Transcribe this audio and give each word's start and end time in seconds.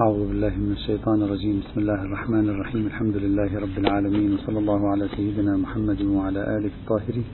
أعوذ 0.00 0.28
بالله 0.28 0.52
من 0.56 0.72
الشيطان 0.72 1.22
الرجيم. 1.22 1.60
بسم 1.60 1.80
الله 1.80 2.04
الرحمن 2.04 2.48
الرحيم. 2.48 2.86
الحمد 2.86 3.16
لله 3.16 3.60
رب 3.64 3.76
العالمين. 3.78 4.34
وصلى 4.34 4.58
الله 4.58 4.88
على 4.88 5.08
سيدنا 5.16 5.56
محمد 5.56 6.02
وعلى 6.02 6.40
آله 6.56 6.70
الطاهرين. 6.80 7.24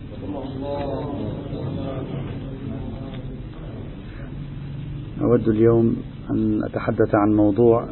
أود 5.23 5.48
اليوم 5.48 5.96
أن 6.30 6.64
أتحدث 6.64 7.14
عن 7.14 7.37
موضوع 7.37 7.89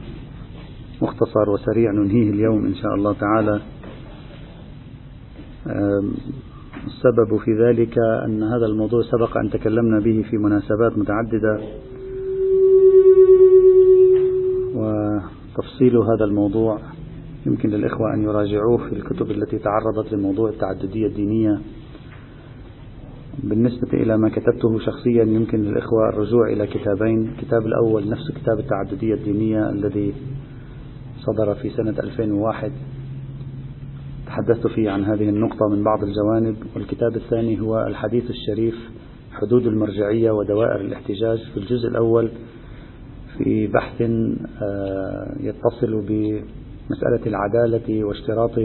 مختصر 1.02 1.50
وسريع 1.50 1.90
ننهيه 1.92 2.30
اليوم 2.30 2.64
إن 2.66 2.74
شاء 2.74 2.94
الله 2.94 3.12
تعالى. 3.12 3.60
السبب 6.86 7.30
في 7.44 7.52
ذلك 7.64 7.98
أن 8.26 8.42
هذا 8.42 8.66
الموضوع 8.66 9.02
سبق 9.02 9.36
أن 9.36 9.50
تكلمنا 9.50 9.98
به 10.00 10.24
في 10.30 10.36
مناسبات 10.36 10.98
متعددة. 10.98 11.54
وتفصيل 14.84 15.96
هذا 15.96 16.24
الموضوع 16.24 16.78
يمكن 17.46 17.68
للإخوة 17.68 18.14
أن 18.14 18.22
يراجعوه 18.22 18.76
في 18.76 18.92
الكتب 18.92 19.30
التي 19.30 19.58
تعرضت 19.58 20.12
لموضوع 20.12 20.48
التعددية 20.48 21.06
الدينية. 21.06 21.60
بالنسبة 23.42 23.88
إلى 23.92 24.16
ما 24.16 24.28
كتبته 24.28 24.78
شخصيا 24.78 25.24
يمكن 25.24 25.58
للإخوة 25.58 26.08
الرجوع 26.08 26.48
إلى 26.52 26.66
كتابين. 26.66 27.28
الكتاب 27.28 27.66
الأول 27.66 28.08
نفس 28.08 28.32
كتاب 28.36 28.58
التعددية 28.58 29.14
الدينية 29.14 29.70
الذي 29.70 30.14
صدر 31.26 31.54
في 31.54 31.70
سنة 31.70 31.94
2001 31.98 32.72
تحدثت 34.26 34.66
فيه 34.66 34.90
عن 34.90 35.04
هذه 35.04 35.28
النقطة 35.28 35.68
من 35.68 35.84
بعض 35.84 35.98
الجوانب. 36.02 36.56
والكتاب 36.76 37.16
الثاني 37.16 37.60
هو 37.60 37.86
الحديث 37.86 38.30
الشريف 38.30 38.74
حدود 39.32 39.66
المرجعية 39.66 40.30
ودوائر 40.30 40.80
الاحتجاج. 40.80 41.38
في 41.54 41.56
الجزء 41.56 41.88
الأول 41.88 42.30
في 43.38 43.66
بحث 43.66 44.02
آه، 44.62 45.36
يتصل 45.40 46.04
بمسألة 46.08 47.26
العدالة 47.26 48.04
واشتراط 48.04 48.58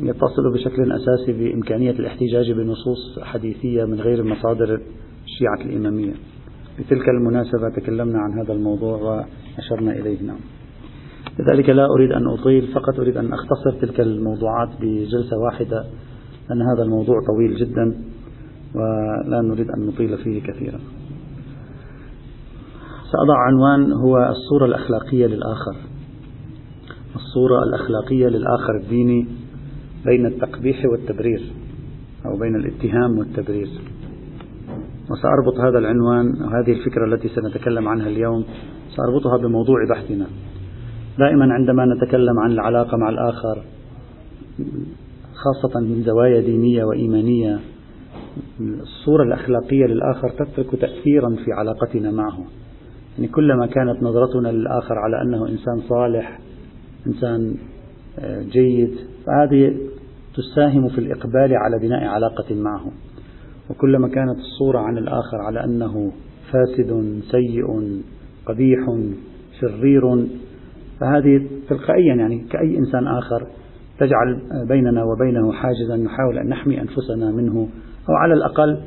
يتصل 0.00 0.52
بشكل 0.54 0.92
أساسي 0.92 1.32
بإمكانية 1.32 1.90
الاحتجاج 1.90 2.52
بنصوص 2.52 3.18
حديثية 3.22 3.84
من 3.84 4.00
غير 4.00 4.22
مصادر 4.22 4.80
الشيعة 5.24 5.70
الإمامية. 5.70 6.12
بتلك 6.78 7.08
المناسبة 7.08 7.68
تكلمنا 7.76 8.18
عن 8.18 8.38
هذا 8.38 8.52
الموضوع 8.52 8.96
وأشرنا 8.96 9.92
إليه. 9.92 10.22
نعم. 10.22 10.40
لذلك 11.38 11.68
لا 11.68 11.86
أريد 11.86 12.12
أن 12.12 12.26
أطيل 12.28 12.66
فقط 12.66 13.00
أريد 13.00 13.16
أن 13.16 13.32
أختصر 13.32 13.80
تلك 13.80 14.00
الموضوعات 14.00 14.68
بجلسة 14.80 15.38
واحدة 15.44 15.84
لأن 16.50 16.62
هذا 16.62 16.82
الموضوع 16.82 17.16
طويل 17.26 17.56
جدا 17.56 17.94
ولا 18.74 19.40
نريد 19.42 19.66
أن 19.70 19.86
نطيل 19.86 20.18
فيه 20.18 20.42
كثيرا. 20.42 20.80
سأضع 23.12 23.38
عنوان 23.38 23.92
هو 23.92 24.18
الصورة 24.18 24.64
الأخلاقية 24.64 25.26
للآخر. 25.26 25.76
الصورة 27.14 27.62
الأخلاقية 27.62 28.26
للآخر 28.26 28.76
الديني 28.82 29.26
بين 30.04 30.26
التقبيح 30.26 30.84
والتبرير 30.84 31.52
أو 32.26 32.38
بين 32.38 32.56
الاتهام 32.56 33.18
والتبرير. 33.18 33.68
وسأربط 35.10 35.60
هذا 35.60 35.78
العنوان 35.78 36.26
وهذه 36.26 36.72
الفكرة 36.72 37.04
التي 37.04 37.28
سنتكلم 37.28 37.88
عنها 37.88 38.06
اليوم 38.06 38.44
سأربطها 38.96 39.36
بموضوع 39.36 39.76
بحثنا. 39.90 40.26
دائما 41.18 41.52
عندما 41.52 41.86
نتكلم 41.86 42.38
عن 42.38 42.52
العلاقة 42.52 42.96
مع 42.96 43.08
الآخر 43.08 43.62
خاصة 45.34 45.80
من 45.80 46.02
زوايا 46.02 46.40
دينية 46.40 46.84
وإيمانية 46.84 47.60
الصورة 48.60 49.22
الأخلاقية 49.22 49.86
للآخر 49.86 50.28
تترك 50.28 50.80
تأثيرا 50.80 51.36
في 51.44 51.52
علاقتنا 51.52 52.10
معه. 52.10 52.44
يعني 53.18 53.28
كلما 53.28 53.66
كانت 53.66 54.02
نظرتنا 54.02 54.48
للآخر 54.48 54.98
على 54.98 55.22
أنه 55.22 55.48
إنسان 55.48 55.80
صالح 55.88 56.38
إنسان 57.06 57.54
آه، 58.18 58.42
جيد 58.42 58.94
فهذه 59.26 59.76
تساهم 60.34 60.88
في 60.88 60.98
الإقبال 60.98 61.56
على 61.56 61.78
بناء 61.78 62.04
علاقة 62.04 62.54
معه. 62.54 62.84
وكلما 63.70 64.08
كانت 64.08 64.38
الصورة 64.38 64.78
عن 64.78 64.98
الآخر 64.98 65.36
على 65.46 65.64
أنه 65.64 66.12
فاسد 66.52 67.20
سيء 67.30 68.00
قبيح 68.46 68.80
شرير 69.60 70.26
فهذه 71.00 71.46
تلقائيا 71.68 72.14
يعني 72.14 72.38
كأي 72.50 72.78
إنسان 72.78 73.06
آخر 73.06 73.46
تجعل 73.98 74.40
بيننا 74.68 75.04
وبينه 75.04 75.52
حاجزا 75.52 75.96
نحاول 75.96 76.38
أن 76.38 76.48
نحمي 76.48 76.80
أنفسنا 76.80 77.30
منه 77.30 77.68
أو 78.08 78.14
على 78.14 78.34
الأقل 78.34 78.78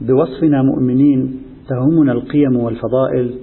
بوصفنا 0.00 0.62
مؤمنين 0.62 1.42
تهمنا 1.68 2.12
القيم 2.12 2.56
والفضائل 2.56 3.34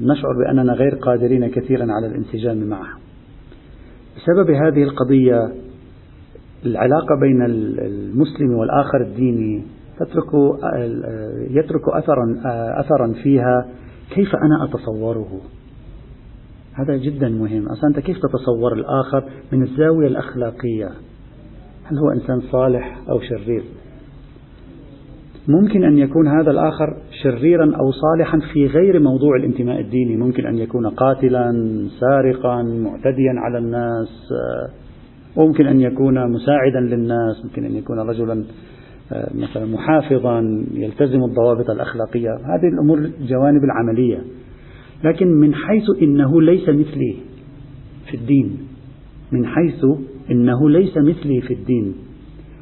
نشعر 0.00 0.32
بأننا 0.44 0.72
غير 0.72 0.94
قادرين 0.94 1.50
كثيرا 1.50 1.86
على 1.92 2.06
الانسجام 2.06 2.64
معه 2.68 2.98
بسبب 4.16 4.50
هذه 4.50 4.82
القضية 4.82 5.52
العلاقة 6.66 7.20
بين 7.20 7.42
المسلم 7.42 8.54
والآخر 8.54 9.00
الديني 9.02 9.64
تترك 9.98 10.32
يترك 11.50 11.88
أثرا 11.88 12.40
أثرا 12.80 13.12
فيها. 13.22 13.68
كيف 14.10 14.28
أنا 14.36 14.64
أتصوره؟ 14.64 15.40
هذا 16.72 16.96
جدا 16.96 17.28
مهم. 17.28 17.68
أصلا 17.68 17.88
أنت 17.88 18.00
كيف 18.00 18.16
تتصور 18.16 18.72
الآخر 18.72 19.24
من 19.52 19.62
الزاوية 19.62 20.06
الأخلاقية؟ 20.06 20.90
هل 21.84 21.98
هو 21.98 22.10
إنسان 22.10 22.40
صالح 22.40 22.98
أو 23.10 23.20
شرير؟ 23.20 23.64
ممكن 25.48 25.84
أن 25.84 25.98
يكون 25.98 26.28
هذا 26.28 26.50
الآخر 26.50 26.96
شريرا 27.22 27.64
أو 27.64 27.90
صالحا 27.90 28.38
في 28.52 28.66
غير 28.66 29.00
موضوع 29.00 29.36
الانتماء 29.36 29.80
الديني. 29.80 30.16
ممكن 30.16 30.46
أن 30.46 30.58
يكون 30.58 30.86
قاتلا 30.86 31.52
سارقا 32.00 32.62
معتديا 32.62 33.32
على 33.36 33.58
الناس 33.58 34.28
ممكن 35.36 35.66
أن 35.66 35.80
يكون 35.80 36.32
مساعدا 36.32 36.80
للناس 36.80 37.44
ممكن 37.44 37.64
أن 37.64 37.76
يكون 37.76 37.98
رجلا 37.98 38.44
آه، 39.12 39.30
مثلا 39.34 39.66
محافظا 39.66 40.64
يلتزم 40.72 41.24
الضوابط 41.24 41.70
الأخلاقية. 41.70 42.30
هذه 42.30 42.68
الأمور 42.74 42.98
الجوانب 42.98 43.64
العملية. 43.64 44.22
لكن 45.04 45.26
من 45.26 45.54
حيث 45.54 45.84
إنه 46.02 46.42
ليس 46.42 46.68
مثلي 46.68 47.16
في 48.10 48.16
الدين 48.16 48.58
من 49.32 49.46
حيث 49.46 49.84
إنه 50.30 50.70
ليس 50.70 50.96
مثلي 50.96 51.40
في 51.40 51.54
الدين 51.54 51.94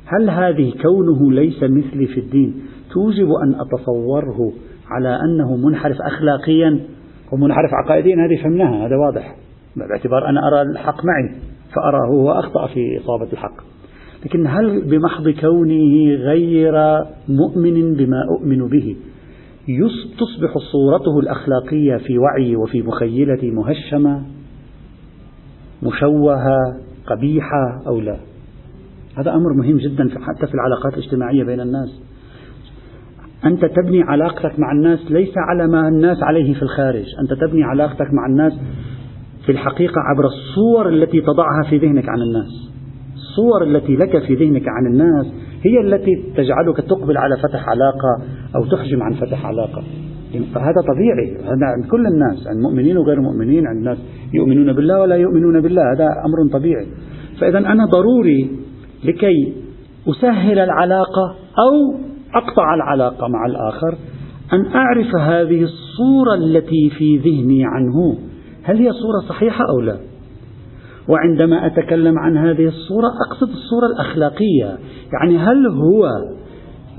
هل 0.04 0.30
هذه 0.30 0.72
كونه 0.82 1.32
ليس 1.32 1.62
مثلي 1.62 2.06
في 2.06 2.20
الدين 2.20 2.54
توجب 2.92 3.28
أن 3.44 3.54
أتصوره 3.60 4.52
على 4.90 5.20
أنه 5.24 5.56
منحرف 5.56 5.96
أخلاقيا 6.00 6.80
ومنحرف 7.32 7.70
عقائديا 7.74 8.16
هذه 8.16 8.42
فهمناها 8.42 8.86
هذا 8.86 8.96
واضح. 8.96 9.36
باعتبار 9.76 10.28
أنا 10.28 10.48
أرى 10.48 10.62
الحق 10.62 11.04
معي 11.04 11.34
فأراه 11.74 12.06
هو 12.06 12.30
أخطأ 12.30 12.66
في 12.66 13.00
إصابة 13.04 13.32
الحق. 13.32 13.56
لكن 14.24 14.46
هل 14.46 14.84
بمحض 14.84 15.28
كونه 15.28 16.14
غير 16.14 17.04
مؤمن 17.28 17.94
بما 17.94 18.22
أؤمن 18.30 18.68
به 18.68 18.96
تصبح 20.18 20.58
صورته 20.72 21.18
الأخلاقية 21.18 21.96
في 21.96 22.18
وعي 22.18 22.56
وفي 22.56 22.82
مخيلتي 22.82 23.50
مهشمة 23.50 24.22
مشوهة 25.82 26.58
قبيحة 27.06 27.82
أو 27.86 28.00
لا؟ 28.00 28.16
هذا 29.18 29.34
أمر 29.34 29.52
مهم 29.52 29.76
جدا 29.76 30.08
حتى 30.20 30.46
في 30.46 30.54
العلاقات 30.54 30.94
الاجتماعية 30.94 31.44
بين 31.44 31.60
الناس. 31.60 32.00
أنت 33.44 33.64
تبني 33.64 34.02
علاقتك 34.02 34.58
مع 34.58 34.72
الناس 34.72 35.10
ليس 35.10 35.34
على 35.36 35.66
ما 35.66 35.88
الناس 35.88 36.22
عليه 36.22 36.54
في 36.54 36.62
الخارج. 36.62 37.04
أنت 37.20 37.40
تبني 37.40 37.64
علاقتك 37.64 38.06
مع 38.12 38.26
الناس 38.26 38.52
في 39.46 39.52
الحقيقة 39.52 40.00
عبر 40.00 40.24
الصور 40.24 40.88
التي 40.88 41.20
تضعها 41.20 41.70
في 41.70 41.78
ذهنك 41.78 42.08
عن 42.08 42.22
الناس. 42.22 42.70
الصور 43.14 43.62
التي 43.62 43.96
لك 43.96 44.18
في 44.26 44.34
ذهنك 44.34 44.64
عن 44.68 44.86
الناس 44.86 45.26
هي 45.62 45.80
التي 45.80 46.24
تجعلك 46.36 46.76
تقبل 46.76 47.16
على 47.16 47.36
فتح 47.36 47.68
علاقة 47.68 48.24
أو 48.56 48.64
تحجم 48.64 49.02
عن 49.02 49.12
فتح 49.12 49.46
علاقة. 49.46 49.82
فهذا 50.54 50.80
طبيعي. 50.88 51.36
هذا 51.42 51.66
عند 51.76 51.84
كل 51.90 52.06
الناس 52.06 52.46
عند 52.46 52.60
مؤمنين 52.62 52.96
وغير 52.96 53.20
مؤمنين 53.20 53.66
عند 53.66 53.78
الناس 53.78 53.98
يؤمنون 54.34 54.72
بالله 54.72 55.00
ولا 55.00 55.16
يؤمنون 55.16 55.60
بالله. 55.60 55.82
هذا 55.92 56.04
أمر 56.04 56.58
طبيعي. 56.58 56.86
فإذا 57.40 57.58
أنا 57.58 57.84
ضروري 57.84 58.50
لكي 59.04 59.54
أسهل 60.08 60.58
العلاقة 60.58 61.34
أو 61.58 62.05
أقطع 62.34 62.74
العلاقة 62.74 63.28
مع 63.28 63.46
الآخر 63.46 63.98
أن 64.52 64.66
أعرف 64.66 65.14
هذه 65.20 65.62
الصورة 65.62 66.34
التي 66.34 66.90
في 66.98 67.16
ذهني 67.16 67.64
عنه. 67.64 68.18
هل 68.62 68.76
هي 68.76 68.92
صورة 68.92 69.28
صحيحة 69.28 69.64
أو 69.68 69.80
لا؟ 69.80 69.96
وعندما 71.08 71.66
أتكلم 71.66 72.18
عن 72.18 72.36
هذه 72.36 72.66
الصورة 72.66 73.08
أقصد 73.30 73.48
الصورة 73.48 73.86
الأخلاقية. 73.86 74.78
يعني 75.12 75.38
هل 75.38 75.66
هو 75.66 76.10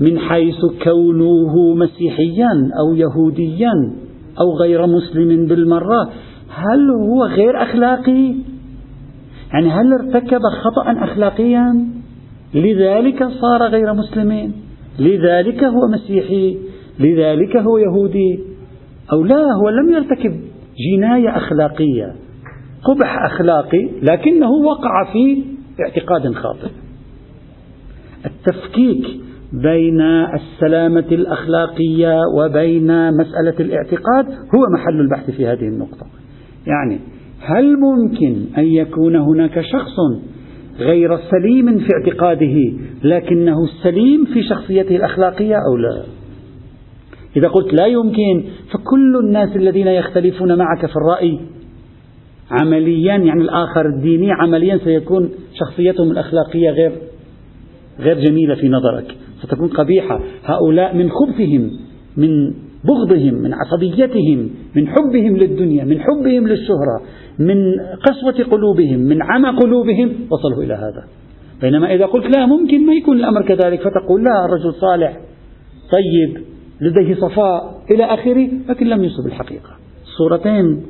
من 0.00 0.18
حيث 0.18 0.60
كونه 0.84 1.74
مسيحيا 1.74 2.70
أو 2.80 2.94
يهوديا 2.94 3.72
أو 4.40 4.56
غير 4.56 4.86
مسلم 4.86 5.46
بالمرة 5.46 6.10
هل 6.50 6.90
هو 6.90 7.24
غير 7.24 7.62
أخلاقي؟ 7.62 8.34
يعني 9.52 9.70
هل 9.70 9.92
ارتكب 9.92 10.40
خطأ 10.40 11.04
أخلاقيا؟ 11.04 11.86
لذلك 12.54 13.28
صار 13.40 13.62
غير 13.62 13.94
مسلم 13.94 14.52
لذلك 14.98 15.64
هو 15.64 15.88
مسيحي 15.88 16.58
لذلك 17.00 17.56
هو 17.56 17.78
يهودي. 17.78 18.38
أو 19.12 19.24
لا 19.24 19.42
هو 19.62 19.68
لم 19.68 19.90
يرتكب 19.90 20.40
جناية 20.92 21.36
أخلاقية 21.36 22.14
قبح 22.84 23.24
أخلاقي 23.24 23.88
لكنه 24.02 24.50
وقع 24.50 25.12
في 25.12 25.42
اعتقاد 25.80 26.34
خاطئ. 26.34 26.70
التفكيك 28.26 29.06
بين 29.52 30.00
السلامة 30.00 31.06
الأخلاقية 31.12 32.18
وبين 32.36 33.12
مسألة 33.12 33.54
الاعتقاد 33.60 34.26
هو 34.26 34.60
محل 34.74 35.00
البحث 35.00 35.30
في 35.30 35.46
هذه 35.46 35.68
النقطة. 35.68 36.06
يعني 36.66 36.98
هل 37.40 37.76
ممكن 37.76 38.36
أن 38.58 38.64
يكون 38.64 39.16
هناك 39.16 39.60
شخص 39.60 39.96
غير 40.78 41.18
سليم 41.30 41.78
في 41.78 41.88
اعتقاده 41.94 42.72
لكنه 43.04 43.56
سليم 43.82 44.24
في 44.24 44.42
شخصيته 44.42 44.96
الأخلاقية 44.96 45.54
أو 45.54 45.76
لا؟ 45.76 46.02
إذا 47.36 47.48
قلت 47.48 47.80
لا 47.80 47.86
يمكن 47.86 48.44
فكل 48.72 49.16
الناس 49.24 49.56
الذين 49.56 49.86
يختلفون 49.86 50.58
معك 50.58 50.86
في 50.86 50.96
الرأي 50.96 51.38
عمليا 52.50 53.16
يعني 53.16 53.42
الآخر 53.42 53.86
الديني 53.86 54.32
عمليا 54.32 54.78
سيكون 54.84 55.30
شخصيتهم 55.54 56.10
الأخلاقية 56.10 56.70
غير 56.70 56.92
غير 58.00 58.20
جميلة 58.20 58.54
في 58.54 58.68
نظرك 58.68 59.16
ستكون 59.42 59.68
قبيحة. 59.68 60.20
هؤلاء 60.44 60.96
من 60.96 61.10
خبثهم 61.10 61.70
من 62.16 62.54
بغضهم 62.84 63.34
من 63.34 63.54
عصبيتهم 63.54 64.50
من 64.76 64.88
حبهم 64.88 65.36
للدنيا 65.36 65.84
من 65.84 66.00
حبهم 66.00 66.48
للشهرة. 66.48 67.02
من 67.38 67.80
قسوة 67.80 68.46
قلوبهم 68.50 68.98
من 68.98 69.22
عمى 69.22 69.48
قلوبهم 69.48 70.12
وصلوا 70.30 70.62
إلى 70.62 70.74
هذا. 70.74 71.04
بينما 71.60 71.94
إذا 71.94 72.06
قلت 72.06 72.36
لا 72.36 72.46
ممكن 72.46 72.86
ما 72.86 72.94
يكون 72.94 73.16
الأمر 73.16 73.42
كذلك 73.42 73.80
فتقول 73.80 74.24
لا 74.24 74.44
الرجل 74.44 74.74
صالح 74.74 75.20
طيب 75.92 76.44
لديه 76.80 77.14
صفاء 77.14 77.82
إلى 77.90 78.04
آخره 78.04 78.48
لكن 78.68 78.86
لم 78.86 79.04
يصب 79.04 79.26
الحقيقة. 79.26 79.70
صورتين 80.18 80.82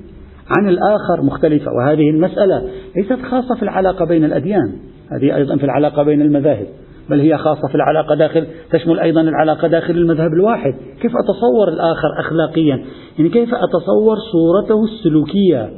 عن 0.57 0.69
الآخر 0.69 1.23
مختلفة 1.23 1.73
وهذه 1.73 2.11
المسألة 2.11 2.69
ليست 2.97 3.23
خاصة 3.31 3.55
في 3.55 3.63
العلاقة 3.63 4.05
بين 4.05 4.25
الأديان 4.25 4.73
هذه 5.13 5.37
أيضا 5.37 5.57
في 5.57 5.65
العلاقة 5.65 6.03
بين 6.03 6.23
المذاهب 6.23 6.67
بل 7.11 7.21
هي 7.21 7.39
خاصة 7.39 7.69
في 7.69 7.75
العلاقة 7.75 8.15
داخل 8.15 8.47
تشمل 8.71 9.01
أيضا 9.01 9.21
العلاقة 9.21 9.69
داخل 9.69 9.95
المذهب 9.95 10.33
الواحد. 10.33 10.75
كيف 11.01 11.13
أتصور 11.17 11.69
الآخر 11.69 12.09
أخلاقيا؟ 12.21 12.85
يعني 13.19 13.31
كيف 13.31 13.49
أتصور 13.49 14.17
صورته 14.33 14.85
السلوكية؟ 14.85 15.71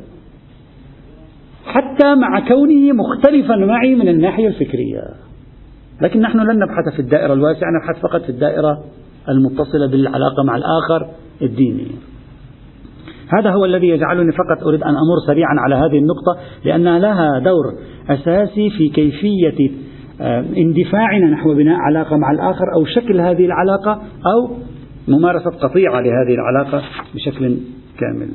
حتى 1.71 2.15
مع 2.15 2.49
كونه 2.49 2.93
مختلفا 2.93 3.57
معي 3.57 3.95
من 3.95 4.09
الناحية 4.09 4.49
الفكرية 4.49 5.03
لكن 6.01 6.21
نحن 6.21 6.39
لن 6.39 6.59
نبحث 6.59 6.95
في 6.95 7.03
الدائرة 7.03 7.33
الواسعة 7.33 7.69
نبحث 7.71 8.03
فقط 8.03 8.23
في 8.23 8.29
الدائرة 8.29 8.85
المتصلة 9.29 9.87
بالعلاقة 9.91 10.43
مع 10.47 10.57
الآخر 10.57 11.07
الديني 11.43 11.87
هذا 13.39 13.51
هو 13.51 13.65
الذي 13.65 13.89
يجعلني 13.89 14.33
فقط 14.33 14.67
أريد 14.67 14.83
أن 14.83 14.89
أمر 14.89 15.27
سريعا 15.27 15.55
على 15.59 15.75
هذه 15.75 15.99
النقطة 15.99 16.37
لأنها 16.65 16.99
لها 16.99 17.39
دور 17.39 17.65
أساسي 18.11 18.71
في 18.71 18.89
كيفية 18.89 19.71
آه، 20.21 20.45
اندفاعنا 20.57 21.27
نحو 21.27 21.55
بناء 21.55 21.77
علاقة 21.77 22.17
مع 22.17 22.31
الآخر 22.31 22.65
أو 22.77 22.85
شكل 22.85 23.21
هذه 23.21 23.47
العلاقة 23.47 24.03
أو 24.27 24.57
ممارسة 25.09 25.51
قطيعة 25.51 26.01
لهذه 26.01 26.35
العلاقة 26.35 26.83
بشكل 27.15 27.57
كامل. 27.99 28.29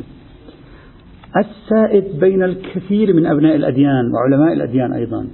السائد 1.38 2.20
بين 2.20 2.44
الكثير 2.44 3.14
من 3.14 3.26
أبناء 3.26 3.56
الأديان 3.56 4.12
وعلماء 4.14 4.54
الأديان 4.54 4.94
أيضا 4.94 5.28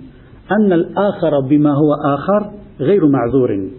أن 0.51 0.73
الآخر 0.73 1.39
بما 1.49 1.69
هو 1.69 1.93
آخر 2.15 2.51
غير 2.79 3.07
معذور 3.07 3.69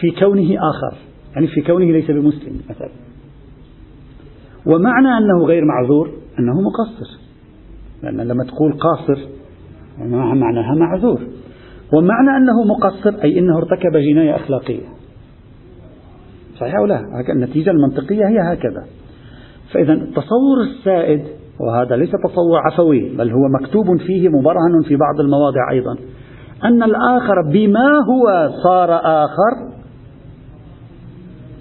في 0.00 0.10
كونه 0.20 0.56
آخر 0.70 0.96
يعني 1.34 1.46
في 1.46 1.60
كونه 1.60 1.92
ليس 1.92 2.10
بمسلم 2.10 2.60
مثلا. 2.70 2.90
ومعنى 4.66 5.08
أنه 5.08 5.44
غير 5.44 5.64
معذور 5.64 6.10
أنه 6.38 6.60
مقصر 6.60 7.18
لأن 8.02 8.20
لما 8.28 8.44
تقول 8.44 8.72
قاصر 8.72 9.28
معناها 10.34 10.74
معذور. 10.74 11.20
ومعنى 11.92 12.36
أنه 12.36 12.64
مقصر 12.64 13.22
أي 13.24 13.38
أنه 13.38 13.56
ارتكب 13.58 13.96
جناية 13.96 14.36
أخلاقية. 14.36 14.86
صحيح 16.60 16.74
أو 16.74 16.86
لا؟ 16.86 17.00
النتيجة 17.32 17.70
المنطقية 17.70 18.28
هي 18.28 18.52
هكذا. 18.52 18.86
فإذا 19.74 19.92
التصور 19.92 20.60
السائد 20.70 21.22
وهذا 21.60 21.96
ليس 21.96 22.10
تصور 22.10 22.58
عفوي 22.58 23.16
بل 23.16 23.30
هو 23.30 23.48
مكتوب 23.60 23.96
فيه 24.06 24.28
مبرهن 24.28 24.82
في 24.88 24.96
بعض 24.96 25.20
المواضع 25.20 25.70
أيضا 25.70 25.96
أن 26.64 26.82
الآخر 26.82 27.34
بما 27.52 27.98
هو 28.08 28.50
صار 28.62 29.00
آخر 29.04 29.72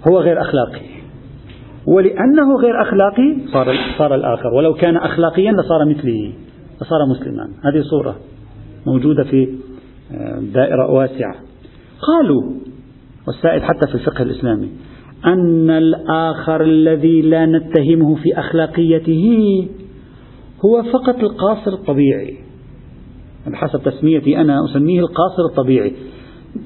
هو 0.07 0.19
غير 0.19 0.41
أخلاقي. 0.41 0.91
ولأنه 1.87 2.55
غير 2.57 2.81
أخلاقي 2.81 3.37
صار 3.53 3.75
صار 3.97 4.15
الآخر. 4.15 4.53
ولو 4.53 4.73
كان 4.73 4.97
أخلاقيا 4.97 5.51
لصار 5.51 5.85
مثله 5.89 6.33
لصار 6.81 7.05
مسلما. 7.09 7.43
هذه 7.43 7.81
صورة 7.81 8.15
موجودة 8.87 9.23
في 9.23 9.57
آه، 10.13 10.39
دائرة 10.53 10.91
واسعة. 10.91 11.35
قالوا 12.01 12.43
والسائد 13.27 13.61
حتى 13.61 13.87
في 13.87 13.95
الفقه 13.95 14.21
الإسلامي 14.21 14.69
أن 15.25 15.69
الآخر 15.69 16.63
الذي 16.63 17.21
لا 17.21 17.45
نتهمه 17.45 18.15
في 18.15 18.39
أخلاقيته 18.39 19.67
هو 20.65 20.83
فقط 20.83 21.19
القاصر 21.19 21.73
الطبيعي. 21.73 22.37
بحسب 23.47 23.81
تسميتي 23.83 24.41
أنا 24.41 24.65
أسميه 24.65 24.99
القاصر 24.99 25.45
الطبيعي. 25.49 25.93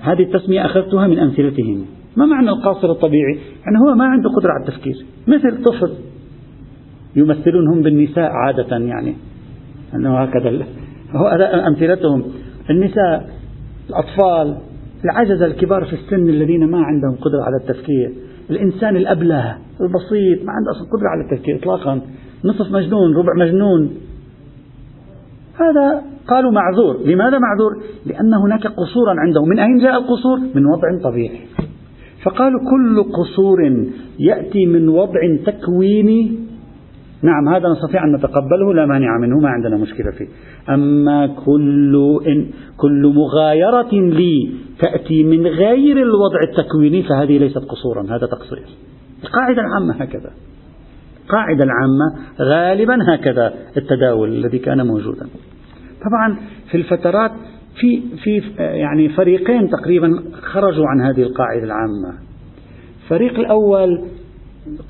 هذه 0.01 0.21
التسمية 0.21 0.65
أخذتها 0.65 1.07
من 1.07 1.19
أمثلتهم. 1.19 1.85
ما 2.17 2.25
معنى 2.25 2.49
القاصر 2.49 2.91
الطبيعي؟ 2.91 3.33
يعني 3.35 3.77
هو 3.87 3.95
ما 3.95 4.05
عنده 4.05 4.29
قدرة 4.29 4.51
على 4.51 4.67
التفكير. 4.67 4.95
مثل 5.27 5.63
طفل 5.63 5.91
يمثلونهم 7.15 7.81
بالنساء 7.81 8.31
عادة 8.31 8.77
يعني. 8.77 9.15
أنه 9.95 10.17
هكذا 10.17 10.65
هو 11.11 11.27
أمثلتهم. 11.67 12.23
النساء 12.69 13.29
الأطفال 13.89 14.57
العجزة 15.05 15.45
الكبار 15.45 15.85
في 15.85 15.93
السن 15.93 16.29
الذين 16.29 16.65
ما 16.65 16.77
عندهم 16.77 17.15
قدرة 17.15 17.43
على 17.43 17.55
التفكير. 17.61 18.13
الإنسان 18.49 18.95
الأبلة 18.95 19.57
البسيط 19.81 20.45
ما 20.45 20.51
عنده 20.51 20.71
أصلا 20.71 20.87
قدرة 20.91 21.09
على 21.09 21.21
التفكير 21.21 21.55
إطلاقا 21.55 22.01
نصف 22.45 22.71
مجنون 22.71 23.15
ربع 23.15 23.33
مجنون 23.45 23.89
هذا 25.59 26.01
قالوا 26.27 26.51
معذور 26.51 26.97
لماذا 27.05 27.39
معذور؟ 27.39 27.83
لأن 28.05 28.33
هناك 28.33 28.67
قصورا 28.67 29.15
عنده 29.17 29.45
من 29.45 29.59
أين 29.59 29.77
جاء 29.77 29.97
القصور؟ 29.97 30.39
من 30.55 30.65
وضع 30.65 31.09
طبيعي 31.09 31.39
فقالوا 32.23 32.59
كل 32.59 33.03
قصور 33.03 33.57
يأتي 34.19 34.65
من 34.65 34.89
وضع 34.89 35.19
تكويني 35.45 36.44
نعم 37.21 37.49
هذا 37.49 37.69
نستطيع 37.69 38.03
أن 38.03 38.15
نتقبله 38.15 38.73
لا 38.73 38.85
مانع 38.85 39.17
منه 39.17 39.39
ما 39.39 39.49
عندنا 39.49 39.77
مشكلة 39.77 40.11
فيه. 40.11 40.27
أما 40.69 41.27
كل 41.27 42.19
إن 42.27 42.47
كل 42.77 43.13
مغايرة 43.15 43.93
لي 43.93 44.51
تأتي 44.79 45.23
من 45.23 45.47
غير 45.47 45.97
الوضع 45.97 46.39
التكويني 46.43 47.03
فهذه 47.03 47.37
ليست 47.37 47.57
قصورا 47.57 48.03
هذا 48.03 48.27
تقصير. 48.27 48.63
القاعدة 49.23 49.61
العامة 49.61 49.93
هكذا. 49.93 50.31
القاعدة 51.25 51.63
العامة 51.63 52.15
غالبا 52.39 53.15
هكذا 53.15 53.53
التداول 53.77 54.29
الذي 54.29 54.59
كان 54.59 54.87
موجودا. 54.87 55.27
طبعا 56.05 56.37
في 56.71 56.77
الفترات 56.77 57.31
في 57.79 58.01
في 58.23 58.41
يعني 58.57 59.09
فريقين 59.09 59.69
تقريبا 59.69 60.23
خرجوا 60.41 60.85
عن 60.87 61.01
هذه 61.01 61.21
القاعدة 61.21 61.63
العامة. 61.63 62.13
الفريق 63.03 63.39
الأول 63.39 64.05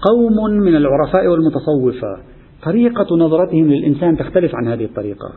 قوم 0.01 0.51
من 0.51 0.75
العرفاء 0.75 1.27
والمتصوفة. 1.27 2.17
طريقة 2.63 3.17
نظرتهم 3.17 3.67
للإنسان 3.67 4.17
تختلف 4.17 4.55
عن 4.55 4.67
هذه 4.67 4.85
الطريقة. 4.85 5.31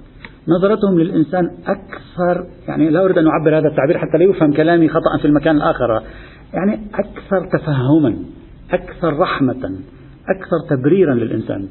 نظرتهم 0.49 0.99
للإنسان 0.99 1.51
أكثر 1.67 2.47
يعني 2.69 2.91
لا 2.91 3.05
أريد 3.05 3.19
أن 3.19 3.27
أعبر 3.27 3.59
هذا 3.59 3.69
التعبير 3.69 3.99
حتى 3.99 4.19
لا 4.19 4.25
يفهم 4.25 4.53
كلامي 4.53 4.89
خطأ 4.89 5.19
في 5.21 5.25
المكان 5.25 5.57
الآخر. 5.57 6.03
يعني 6.55 6.81
أكثر 6.95 7.59
تفهما 7.59 8.17
أكثر 8.73 9.19
رحمة 9.19 9.79
أكثر 10.29 10.77
تبريرا 10.77 11.15
للإنسان. 11.15 11.69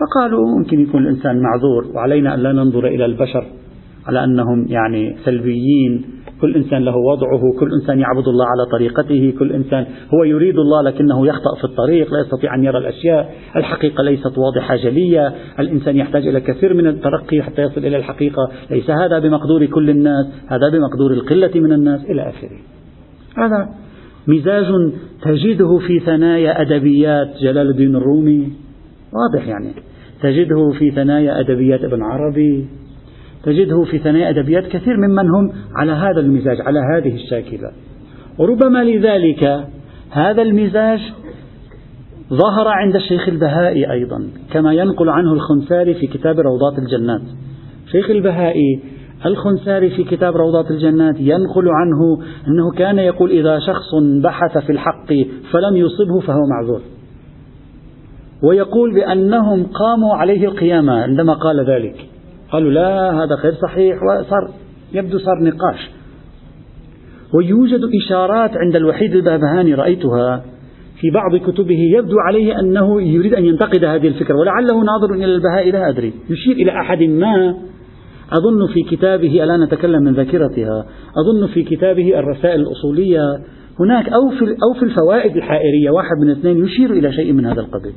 فقالوا 0.00 0.58
ممكن 0.58 0.80
يكون 0.80 1.02
الإنسان 1.02 1.40
معذور 1.42 1.96
وعلينا 1.96 2.34
أن 2.34 2.40
لا 2.40 2.52
ننظر 2.52 2.86
إلى 2.86 3.04
البشر. 3.04 3.46
على 4.08 4.24
أنهم 4.24 4.66
يعني 4.68 5.16
سلبيين. 5.24 6.04
كل 6.40 6.56
إنسان 6.56 6.84
له 6.84 6.96
وضعه 6.96 7.40
كل 7.60 7.68
إنسان 7.80 7.98
يعبد 8.00 8.28
الله 8.28 8.46
على 8.46 8.66
طريقته 8.72 9.34
كل 9.38 9.52
إنسان 9.52 9.86
هو 10.14 10.24
يريد 10.24 10.58
الله 10.58 10.82
لكنه 10.82 11.26
يخطأ 11.26 11.54
في 11.58 11.64
الطريق 11.64 12.12
لا 12.12 12.20
يستطيع 12.20 12.54
أن 12.54 12.64
يرى 12.64 12.78
الأشياء. 12.78 13.34
الحقيقة 13.56 14.02
ليست 14.02 14.38
واضحة 14.38 14.76
جلية. 14.76 15.34
الإنسان 15.58 15.96
يحتاج 15.96 16.26
إلى 16.26 16.40
كثير 16.40 16.74
من 16.74 16.86
الترقي 16.86 17.42
حتى 17.42 17.62
يصل 17.62 17.80
إلى 17.84 17.96
الحقيقة. 17.96 18.50
ليس 18.70 18.90
هذا 18.90 19.18
بمقدور 19.18 19.66
كل 19.66 19.90
الناس 19.90 20.26
هذا 20.48 20.68
بمقدور 20.68 21.12
القلة 21.12 21.60
من 21.60 21.72
الناس 21.72 22.04
إلى 22.04 22.22
آخره. 22.22 22.58
هذا 23.36 23.68
مزاج 24.28 24.92
تجده 25.22 25.78
في 25.78 26.00
ثنايا 26.00 26.60
أدبيات 26.60 27.28
جلال 27.42 27.70
الدين 27.70 27.96
الرومي. 27.96 28.52
واضح 29.12 29.48
يعني. 29.48 29.72
تجده 30.22 30.70
في 30.78 30.90
ثنايا 30.90 31.40
أدبيات 31.40 31.84
ابن 31.84 32.02
عربي. 32.02 32.66
تجده 33.46 33.82
في 33.82 33.98
ثنايا 33.98 34.30
أدبيات 34.30 34.66
كثير 34.66 34.96
ممن 34.96 35.30
هم 35.30 35.52
على 35.76 35.92
هذا 35.92 36.20
المزاج 36.20 36.60
على 36.60 36.78
هذه 36.94 37.14
الشاكلة. 37.14 37.70
وربما 38.38 38.84
لذلك 38.84 39.64
هذا 40.10 40.42
المزاج 40.42 41.00
ظهر 42.30 42.68
عند 42.68 42.96
الشيخ 42.96 43.28
البهائي 43.28 43.90
أيضا 43.92 44.28
كما 44.52 44.72
ينقل 44.72 45.08
عنه 45.08 45.32
الخنساري 45.32 45.94
في 45.94 46.06
كتاب 46.06 46.40
روضات 46.40 46.78
الجنات. 46.78 47.22
شيخ 47.92 48.10
البهائي 48.10 48.80
الخنساري 49.26 49.90
في 49.90 50.04
كتاب 50.04 50.36
روضات 50.36 50.70
الجنات 50.70 51.14
ينقل 51.18 51.68
عنه 51.68 52.18
أنه 52.48 52.70
كان 52.78 52.98
يقول 52.98 53.30
إذا 53.30 53.58
شخص 53.58 53.94
بحث 54.22 54.58
في 54.58 54.72
الحق 54.72 55.12
فلم 55.52 55.76
يصبه 55.76 56.20
فهو 56.26 56.40
معذور. 56.50 56.80
ويقول 58.42 58.94
بأنهم 58.94 59.66
قاموا 59.66 60.14
عليه 60.16 60.44
القيامة 60.48 60.92
عندما 60.92 61.34
قال 61.34 61.70
ذلك. 61.70 62.15
قالوا 62.52 62.70
لا 62.70 63.10
هذا 63.10 63.34
غير 63.42 63.52
صحيح 63.52 63.96
وصار 64.02 64.50
يبدو 64.92 65.18
صار 65.18 65.42
نقاش. 65.42 65.90
ويوجد 67.34 67.80
إشارات 68.04 68.50
عند 68.56 68.76
الوحيد 68.76 69.14
البابهاني 69.14 69.74
رأيتها 69.74 70.44
في 71.00 71.10
بعض 71.10 71.36
كتبه 71.36 71.78
يبدو 71.96 72.16
عليه 72.28 72.60
أنه 72.60 73.02
يريد 73.02 73.34
أن 73.34 73.44
ينتقد 73.44 73.84
هذه 73.84 74.08
الفكرة 74.08 74.34
ولعله 74.34 74.84
ناظر 74.84 75.14
إلى 75.14 75.24
البهاء 75.24 75.70
لا 75.70 75.88
أدري. 75.88 76.12
يشير 76.30 76.56
إلى 76.56 76.80
أحد 76.80 77.02
ما 77.02 77.54
أظن 78.32 78.66
في 78.74 78.96
كتابه 78.96 79.44
ألا 79.44 79.56
نتكلم 79.56 80.02
من 80.02 80.14
ذاكرتها 80.14 80.86
أظن 81.16 81.46
في 81.46 81.62
كتابه 81.62 82.18
الرسائل 82.18 82.60
الأصولية. 82.60 83.20
هناك 83.80 84.08
أو 84.08 84.30
في 84.30 84.44
أو 84.44 84.78
في 84.78 84.82
الفوائد 84.82 85.36
الحائرية 85.36 85.90
واحد 85.90 86.16
من 86.20 86.30
اثنين 86.30 86.64
يشير 86.64 86.90
إلى 86.90 87.12
شيء 87.12 87.32
من 87.32 87.46
هذا 87.46 87.60
القبيل. 87.60 87.92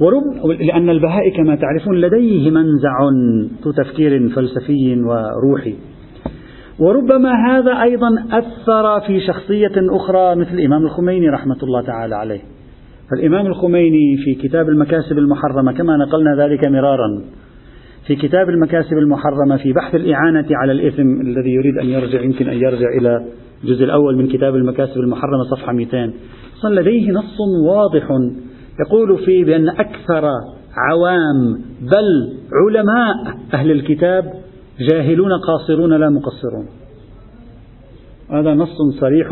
ورب 0.00 0.46
لأن 0.60 0.90
البهاء 0.90 1.28
كما 1.36 1.54
تعرفون 1.56 1.96
لديه 1.96 2.50
منزع 2.50 2.98
ذو 3.64 3.72
تفكير 3.72 4.28
فلسفي 4.28 5.00
وروحي. 5.02 5.74
وربما 6.78 7.32
هذا 7.48 7.82
أيضا 7.82 8.08
أثر 8.32 9.00
في 9.06 9.20
شخصية 9.20 9.72
أخرى 9.76 10.36
مثل 10.36 10.54
الإمام 10.54 10.82
الخميني 10.82 11.28
رحمة 11.28 11.58
الله 11.62 11.82
تعالى 11.82 12.14
عليه. 12.14 12.40
فالإمام 13.10 13.46
الخميني 13.46 14.16
في 14.24 14.48
كتاب 14.48 14.68
المكاسب 14.68 15.18
المحرمة 15.18 15.72
كما 15.72 15.96
نقلنا 15.96 16.44
ذلك 16.44 16.64
مرارا 16.64 17.22
في 18.06 18.16
كتاب 18.16 18.48
المكاسب 18.48 18.92
المحرمة 18.92 19.56
في 19.56 19.72
بحث 19.72 19.94
الإعانة 19.94 20.46
على 20.50 20.72
الإثم 20.72 21.20
الذي 21.20 21.50
يريد 21.50 21.78
أن 21.78 21.86
يرجع 21.86 22.20
يمكن 22.20 22.48
أن 22.48 22.56
يرجع 22.56 22.88
إلى 23.00 23.24
الجزء 23.64 23.84
الأول 23.84 24.16
من 24.16 24.28
كتاب 24.28 24.54
المكاسب 24.54 25.00
المحرمة 25.00 25.44
صفحة 25.50 25.72
200 25.72 26.12
لديه 26.64 27.10
نص 27.10 27.36
واضح 27.66 28.08
يقول 28.86 29.18
فيه 29.24 29.44
بأن 29.44 29.68
أكثر 29.68 30.28
عوام 30.76 31.58
بل 31.80 32.32
علماء 32.52 33.36
أهل 33.54 33.70
الكتاب 33.70 34.24
جاهلون 34.90 35.30
قاصرون 35.32 35.92
لا 35.92 36.10
مقصرون. 36.10 36.66
هذا 38.30 38.54
نص 38.54 38.76
صريح 39.00 39.28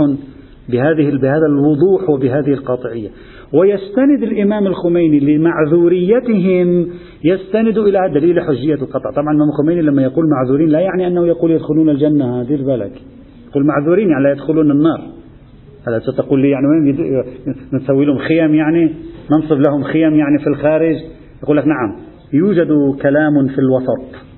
بهذه 0.69 1.17
بهذا 1.19 1.47
الوضوح 1.49 2.11
وبهذه 2.11 2.53
القاطعية. 2.53 3.09
ويستند 3.53 4.23
الإمام 4.23 4.67
الخميني 4.67 5.21
لمعذوريتهم 5.21 6.89
يستند 7.25 7.79
إلى 7.79 8.11
دليل 8.15 8.41
حجية 8.41 8.75
القطع. 8.75 9.11
طبعا 9.11 9.31
الإمام 9.31 9.49
الخميني 9.49 9.83
لما 9.83 10.03
يقول 10.03 10.25
معذورين 10.31 10.69
لا 10.69 10.81
يعني 10.81 11.07
أنه 11.07 11.27
يقول 11.27 11.51
يدخلون 11.51 11.91
الجنة 11.91 12.43
دير 12.43 12.63
بالك 12.63 12.93
يقول 13.51 13.67
معذورين 13.67 14.09
يعني 14.09 14.25
لا 14.25 14.31
يدخلون 14.31 14.71
النار. 14.71 15.18
هذا 15.89 15.99
ستقول 15.99 16.41
لي 16.41 16.51
يعني 16.51 16.67
وين 16.67 17.25
نسوي 17.73 18.05
لهم 18.05 18.19
خيم 18.19 18.55
يعني؟ 18.55 18.95
ننصب 19.33 19.61
لهم 19.61 19.83
خيم 19.83 20.15
يعني 20.15 20.39
في 20.39 20.47
الخارج؟ 20.47 20.97
يقول 21.43 21.57
لك 21.57 21.67
نعم. 21.67 21.97
يوجد 22.33 22.69
كلام 23.03 23.49
في 23.49 23.59
الوسط. 23.59 24.29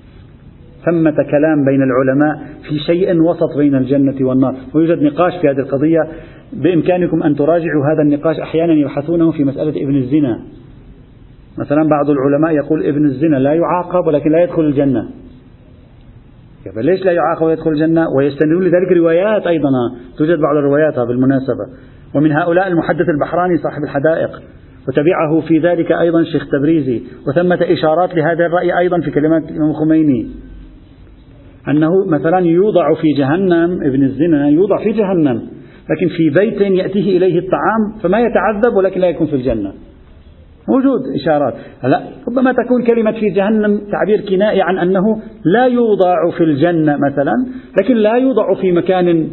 ثمة 0.84 1.16
كلام 1.30 1.64
بين 1.64 1.82
العلماء 1.82 2.46
في 2.68 2.78
شيء 2.78 3.22
وسط 3.22 3.56
بين 3.58 3.74
الجنة 3.74 4.16
والنار. 4.20 4.54
ويوجد 4.74 5.02
نقاش 5.02 5.32
في 5.40 5.48
هذه 5.48 5.58
القضية. 5.58 6.00
بإمكانكم 6.52 7.22
أن 7.22 7.36
تراجعوا 7.36 7.86
هذا 7.92 8.02
النقاش. 8.02 8.38
أحيانا 8.38 8.72
يبحثونه 8.72 9.30
في 9.30 9.44
مسألة 9.44 9.82
ابن 9.82 9.96
الزنا. 9.96 10.42
مثلا 11.58 11.88
بعض 11.88 12.10
العلماء 12.10 12.52
يقول 12.52 12.86
ابن 12.86 13.04
الزنا 13.04 13.36
لا 13.36 13.54
يعاقب 13.54 14.06
ولكن 14.06 14.30
لا 14.30 14.42
يدخل 14.42 14.62
الجنة. 14.62 15.08
ليش 16.76 17.04
لا 17.04 17.12
يعاقب 17.12 17.46
ويدخل 17.46 17.70
الجنة؟ 17.70 18.06
ويستندون 18.16 18.62
لذلك 18.62 18.92
روايات 18.96 19.46
أيضا. 19.46 19.68
توجد 20.18 20.38
بعض 20.38 20.56
الروايات 20.56 20.98
بالمناسبة. 21.08 21.66
ومن 22.14 22.32
هؤلاء 22.32 22.68
المحدث 22.68 23.08
البحراني 23.08 23.58
صاحب 23.58 23.82
الحدائق. 23.84 24.42
وتبعه 24.88 25.40
في 25.40 25.58
ذلك 25.58 25.92
أيضا 25.92 26.24
شيخ 26.24 26.46
تبريزي. 26.48 27.02
وثمة 27.28 27.58
إشارات 27.62 28.14
لهذا 28.14 28.46
الرأي 28.46 28.78
أيضا 28.78 29.00
في 29.00 29.10
كلمات 29.10 29.42
الإمام 29.50 29.70
الخميني 29.70 30.28
أنه 31.68 31.90
مثلا 32.06 32.38
يوضع 32.38 32.94
في 32.94 33.08
جهنم 33.18 33.82
ابن 33.82 34.02
الزنا 34.02 34.48
يوضع 34.48 34.84
في 34.84 34.92
جهنم. 34.92 35.42
لكن 35.90 36.08
في 36.16 36.30
بيت 36.30 36.60
يأتيه 36.60 37.16
إليه 37.16 37.38
الطعام 37.38 38.00
فما 38.02 38.20
يتعذب 38.20 38.76
ولكن 38.76 39.00
لا 39.00 39.08
يكون 39.08 39.26
في 39.26 39.36
الجنة. 39.36 39.72
موجود 40.68 41.00
إشارات. 41.22 41.54
هلا 41.80 42.02
ربما 42.28 42.52
تكون 42.52 42.82
كلمة 42.82 43.12
في 43.12 43.28
جهنم 43.28 43.80
تعبير 43.92 44.20
كنائي 44.20 44.62
عن 44.62 44.78
أنه 44.78 45.22
لا 45.44 45.66
يوضع 45.66 46.30
في 46.30 46.44
الجنة 46.44 46.96
مثلا 46.96 47.46
لكن 47.82 47.94
لا 47.94 48.14
يوضع 48.14 48.54
في 48.54 48.72
مكان 48.72 49.30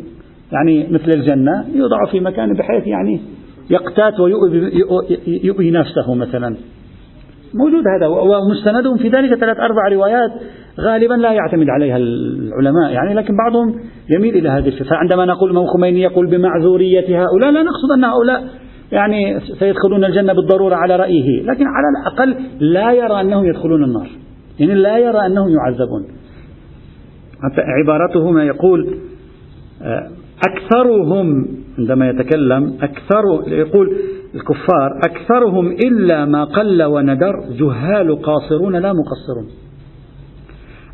يعني 0.51 0.87
مثل 0.91 1.11
الجنة 1.11 1.65
يوضع 1.75 2.05
في 2.11 2.19
مكان 2.19 2.53
بحيث 2.53 2.87
يعني 2.87 3.21
يقتات 3.69 4.19
ويؤذي 4.19 5.71
نفسه 5.71 6.13
مثلا. 6.13 6.55
موجود 7.53 7.83
هذا 7.97 8.07
ومستندهم 8.07 8.97
في 8.97 9.09
ذلك 9.09 9.39
ثلاث 9.39 9.57
أربع 9.57 9.87
روايات 9.91 10.31
غالبا 10.79 11.13
لا 11.13 11.31
يعتمد 11.31 11.69
عليها 11.69 11.97
العلماء. 11.97 12.91
يعني 12.91 13.13
لكن 13.13 13.33
بعضهم 13.37 13.75
يميل 14.09 14.35
إلى 14.35 14.49
هذه 14.49 14.67
الفكرة. 14.67 14.95
عندما 14.95 15.25
نقول 15.25 15.51
الإمام 15.51 15.67
خميني 15.67 16.01
يقول 16.01 16.27
بمعذورية 16.27 17.23
هؤلاء 17.23 17.51
لا 17.51 17.63
نقصد 17.63 17.91
أن 17.97 18.03
هؤلاء 18.03 18.43
يعني 18.91 19.39
سيدخلون 19.39 20.05
الجنة 20.05 20.33
بالضرورة 20.33 20.75
على 20.75 20.95
رأيه. 20.95 21.41
لكن 21.41 21.65
على 21.67 21.87
الأقل 21.99 22.35
لا 22.59 22.91
يرى 22.91 23.21
أنهم 23.21 23.45
يدخلون 23.45 23.83
النار. 23.83 24.09
يعني 24.59 24.73
لا 24.73 24.97
يرى 24.97 25.25
أنهم 25.25 25.49
يعذبون. 25.49 26.07
حتى 27.43 27.61
عبارته 27.61 28.31
ما 28.31 28.43
يقول 28.43 28.97
آه، 29.81 30.09
أكثرهم 30.47 31.47
عندما 31.79 32.09
يتكلم 32.09 32.77
أكثر 32.81 33.23
يقول 33.47 33.97
الكفار 34.35 34.99
أكثرهم 35.05 35.71
إلا 35.71 36.25
ما 36.25 36.43
قل 36.43 36.83
وندر 36.83 37.33
جهال 37.49 38.21
قاصرون 38.21 38.75
لا 38.75 38.93
مقصرون. 38.93 39.47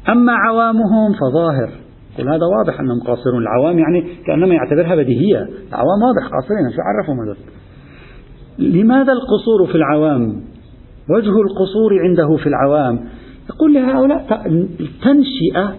أما 0.09 0.33
عوامهم 0.33 1.13
فظاهر. 1.13 1.69
يقول 2.13 2.33
هذا 2.33 2.45
واضح 2.57 2.79
أنهم 2.79 2.99
قاصرون. 2.99 3.41
العوام 3.41 3.79
يعني 3.79 4.03
كأنما 4.27 4.55
يعتبرها 4.55 4.95
بديهية. 4.95 5.37
العوام 5.69 5.99
واضح 6.07 6.31
قاصرين 6.33 6.71
شو 6.75 6.81
عرفهم 6.81 7.19
هذا 7.19 7.37
لماذا 8.59 9.13
القصور 9.13 9.67
في 9.67 9.75
العوام؟ 9.75 10.41
وجه 11.09 11.41
القصور 11.41 11.99
عنده 11.99 12.35
في 12.43 12.47
العوام. 12.47 12.99
يقول 13.49 13.73
لهؤلاء 13.73 14.47
التنشئة 14.79 15.75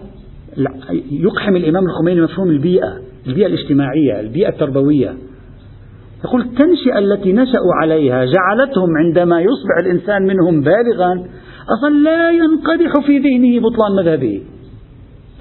يقحم 1.11 1.55
الإمام 1.55 1.83
الخميني 1.85 2.21
مفهوم 2.21 2.49
البيئة 2.49 2.97
البيئة 3.27 3.47
الاجتماعية 3.47 4.19
البيئة 4.19 4.49
التربوية. 4.49 5.13
يقول 6.25 6.41
التنشئة 6.41 6.99
التي 6.99 7.33
نشأوا 7.33 7.73
عليها 7.81 8.25
جعلتهم 8.25 8.89
عندما 8.97 9.41
يصبح 9.41 9.77
الإنسان 9.81 10.21
منهم 10.21 10.61
بالغا 10.61 11.23
أصلا 11.77 11.89
لا 12.03 12.31
ينقدح 12.31 13.05
في 13.05 13.17
ذهنه 13.17 13.59
بطلان 13.59 13.91
مذهبه. 13.91 14.41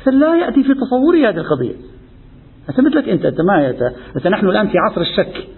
لا 0.07 0.37
يأتي 0.37 0.63
في 0.63 0.75
تصوره 0.75 1.29
هذه 1.29 1.37
القضية. 1.37 1.75
مثلك 2.79 3.09
أنت 3.09 3.25
أنت 3.25 3.41
ما 3.41 3.71
أنت 4.17 4.27
نحن 4.27 4.49
الآن 4.49 4.69
في 4.69 4.79
عصر 4.79 5.01
الشك. 5.01 5.49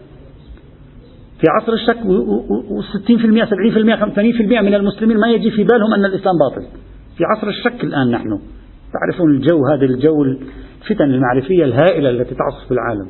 في 1.47 1.51
عصر 1.51 1.73
الشك 1.73 1.97
و60% 1.97 3.49
70% 3.49 4.61
80% 4.61 4.63
من 4.63 4.75
المسلمين 4.75 5.17
ما 5.17 5.29
يجي 5.29 5.51
في 5.51 5.65
بالهم 5.65 5.95
أن 5.95 6.05
الإسلام 6.05 6.35
باطل. 6.39 6.67
في 7.17 7.25
عصر 7.25 7.49
الشك 7.49 7.85
الآن 7.85 8.11
نحن. 8.11 8.39
تعرفون 8.93 9.31
الجو 9.31 9.67
هذا 9.67 9.85
الجو 9.85 10.23
الفتن 10.23 11.05
المعرفية 11.05 11.65
الهائلة 11.65 12.11
التي 12.11 12.35
تعصف 12.35 12.73
العالم. 12.73 13.09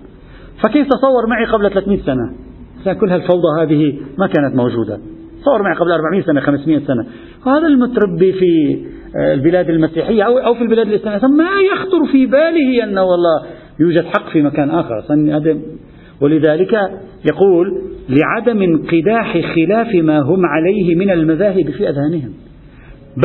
فكيف 0.63 0.87
تصور 0.87 1.27
معي 1.27 1.45
قبل 1.45 1.71
300 1.71 1.99
سنة؟ 2.03 2.95
كل 3.01 3.11
هالفوضى 3.11 3.63
هذه 3.63 3.99
ما 4.19 4.27
كانت 4.27 4.57
موجودة. 4.57 4.99
تصور 5.43 5.63
معي 5.63 5.75
قبل 5.75 5.93
400 5.93 6.23
سنة 6.23 6.41
500 6.41 6.79
سنة. 6.79 7.07
وهذا 7.47 7.67
المتربي 7.67 8.33
في 8.33 8.85
آه، 9.17 9.35
البلاد 9.35 9.71
المسيحية 9.71 10.23
أو 10.23 10.55
في 10.55 10.63
البلاد 10.63 10.87
الإسلامية 10.87 11.37
ما 11.37 11.61
يخطر 11.73 12.13
في 12.13 12.27
باله 12.27 12.85
أنه 12.85 13.03
والله 13.03 13.43
يوجد 13.81 14.05
حق 14.05 14.29
في 14.33 14.43
مكان 14.43 14.71
آخر. 14.71 15.05
ولذلك 16.21 16.73
يقول 17.25 17.83
لعدم 18.09 18.63
انقداح 18.63 19.39
خلاف 19.55 19.95
ما 19.95 20.19
هم 20.19 20.47
عليه 20.47 20.95
من 20.95 21.11
المذاهب 21.11 21.71
في 21.71 21.89
أذهانهم 21.89 22.33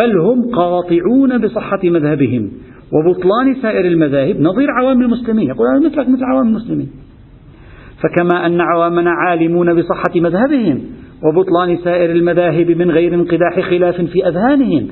بل 0.01 0.17
هم 0.17 0.55
قاطعون 0.55 1.37
بصحة 1.37 1.79
مذهبهم 1.83 2.51
وبطلان 2.93 3.61
سائر 3.61 3.85
المذاهب 3.85 4.41
نظير 4.41 4.71
عوام 4.71 5.01
المسلمين 5.01 5.49
يقول 5.49 5.67
هذا 5.67 5.89
مثلك 5.89 6.09
مثل 6.09 6.23
عوام 6.23 6.47
المسلمين. 6.47 6.89
فكما 8.03 8.45
أن 8.45 8.61
عوامنا 8.61 9.11
عالمون 9.11 9.73
بصحة 9.73 10.13
مذهبهم 10.15 10.81
وبطلان 11.23 11.77
سائر 11.83 12.11
المذاهب 12.11 12.71
من 12.71 12.91
غير 12.91 13.13
انقداح 13.13 13.59
خلاف 13.59 14.01
في 14.01 14.27
أذهانهم 14.27 14.87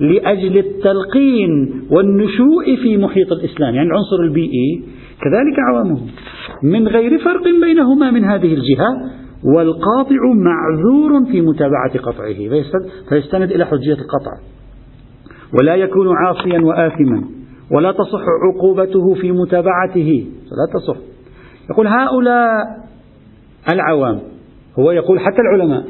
لأجل 0.00 0.58
التلقين 0.58 1.82
والنشوء 1.90 2.76
في 2.82 2.96
محيط 2.96 3.32
الإسلام 3.32 3.74
يعني 3.74 3.88
العنصر 3.88 4.16
البيئي 4.24 4.82
كذلك 5.20 5.58
عوامهم 5.68 6.06
من 6.62 6.88
غير 6.88 7.18
فرق 7.18 7.42
بينهما 7.42 8.10
من 8.10 8.24
هذه 8.24 8.54
الجهة 8.54 8.88
والقاطع 9.54 10.20
معذور 10.34 11.32
في 11.32 11.40
متابعة 11.40 11.98
قطعه 11.98 12.62
فيستند 13.08 13.50
إلى 13.52 13.66
حجية 13.66 13.92
القطع. 13.92 14.32
ولا 15.60 15.74
يكون 15.74 16.16
عاصيا 16.16 16.60
وآثما 16.60 17.24
ولا 17.72 17.92
تصح 17.92 18.22
عقوبته 18.48 19.14
في 19.14 19.32
متابعته 19.32 20.26
لا 20.50 20.80
تصح. 20.80 20.96
يقول 21.70 21.86
هؤلاء 21.86 22.50
العوام 23.72 24.20
هو 24.78 24.90
يقول 24.90 25.20
حتى 25.20 25.40
العلماء 25.40 25.84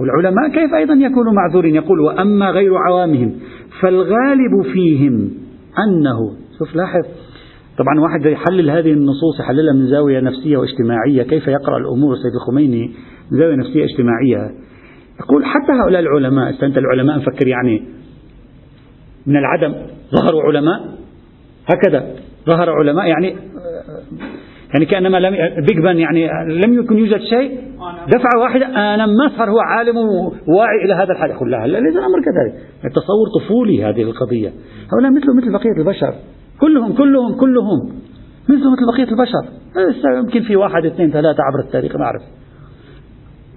والعلماء 0.00 0.48
كيف 0.48 0.74
أيضا 0.74 0.94
يكونوا 0.94 1.32
معذورين؟ 1.32 1.74
يقول 1.74 2.00
وأما 2.00 2.50
غير 2.50 2.76
عوامهم 2.76 3.34
فالغالب 3.80 4.62
فيهم 4.72 5.30
أنه 5.78 6.18
شوف 6.58 6.76
لاحظ. 6.76 7.02
طبعا 7.78 8.00
واحد 8.00 8.26
يحلل 8.26 8.70
هذه 8.70 8.92
النصوص 8.92 9.40
يحللها 9.40 9.74
من 9.74 9.86
زاوية 9.86 10.20
نفسية 10.20 10.56
واجتماعية. 10.56 11.22
كيف 11.22 11.48
يقرأ 11.48 11.76
الأمور 11.78 12.12
السيد 12.12 12.32
الخميني؟ 12.34 12.90
من 13.32 13.38
زاوية 13.38 13.56
نفسية 13.56 13.84
اجتماعية. 13.84 14.54
يقول 15.20 15.44
حتى 15.44 15.72
هؤلاء 15.72 16.00
العلماء 16.00 16.50
استنت 16.50 16.78
العلماء 16.78 17.18
نفكر 17.18 17.48
يعني 17.48 17.82
من 19.26 19.36
العدم 19.36 19.74
ظهروا 20.16 20.42
علماء. 20.42 20.80
هكذا 21.66 22.14
ظهر 22.46 22.70
علماء 22.70 23.06
يعني 23.06 23.36
يعني 24.74 24.86
كأنما 24.86 25.18
لم 25.18 25.34
بيج 25.68 25.78
بان 25.84 25.98
يعني 25.98 26.28
لم 26.54 26.78
يكن 26.80 26.98
يوجد 26.98 27.20
شيء. 27.20 27.60
دفعه 28.08 28.40
واحدة 28.42 28.66
أنا 28.66 29.06
ما 29.06 29.28
صار 29.38 29.50
هو 29.50 29.58
عالم 29.58 29.96
واعي 30.56 30.84
إلى 30.84 30.94
هذا 30.94 31.12
الحد. 31.12 31.30
يقول 31.30 31.50
لا 31.50 31.66
ليس 31.66 31.96
الأمر 31.96 32.20
كذلك. 32.24 32.54
التصور 32.84 33.26
طفولي 33.40 33.84
هذه 33.84 34.02
القضية. 34.02 34.52
هؤلاء 34.92 35.10
مثل 35.10 35.36
مثل 35.36 35.52
بقية 35.52 35.78
البشر. 35.78 36.14
كلهم 36.60 36.92
كلهم 36.92 37.34
كلهم. 37.34 37.78
مثل 38.48 38.64
مثل 38.72 38.86
بقية 38.92 39.12
البشر. 39.12 39.44
يمكن 40.18 40.42
في 40.42 40.56
واحد 40.56 40.84
اثنين 40.84 41.10
ثلاثة 41.10 41.42
عبر 41.42 41.66
التاريخ 41.66 41.96
ما 41.96 42.04
أعرف. 42.04 42.22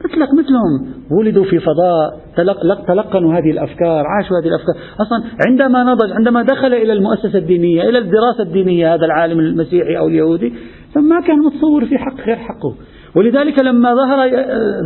مثلك 0.05 0.29
مثلهم. 0.33 0.93
ولدوا 1.19 1.43
في 1.43 1.59
فضاء 1.59 2.19
تلق 2.37 2.85
تلقنوا 2.87 3.33
هذه 3.33 3.51
الأفكار 3.51 4.03
عاشوا 4.07 4.37
هذه 4.41 4.47
الأفكار. 4.47 4.75
أصلا 4.99 5.23
عندما 5.47 5.83
نضج 5.83 6.11
عندما 6.11 6.43
دخل 6.43 6.73
إلى 6.73 6.93
المؤسسة 6.93 7.39
الدينية 7.39 7.81
إلى 7.81 7.99
الدراسة 7.99 8.43
الدينية 8.43 8.93
هذا 8.93 9.05
العالم 9.05 9.39
المسيحي 9.39 9.97
أو 9.97 10.07
اليهودي 10.07 10.53
فما 10.95 11.21
كان 11.21 11.39
متصور 11.39 11.85
في 11.85 11.97
حق 11.97 12.21
غير 12.21 12.35
حقه. 12.35 12.75
ولذلك 13.15 13.59
لما 13.59 13.95
ظهر 13.95 14.27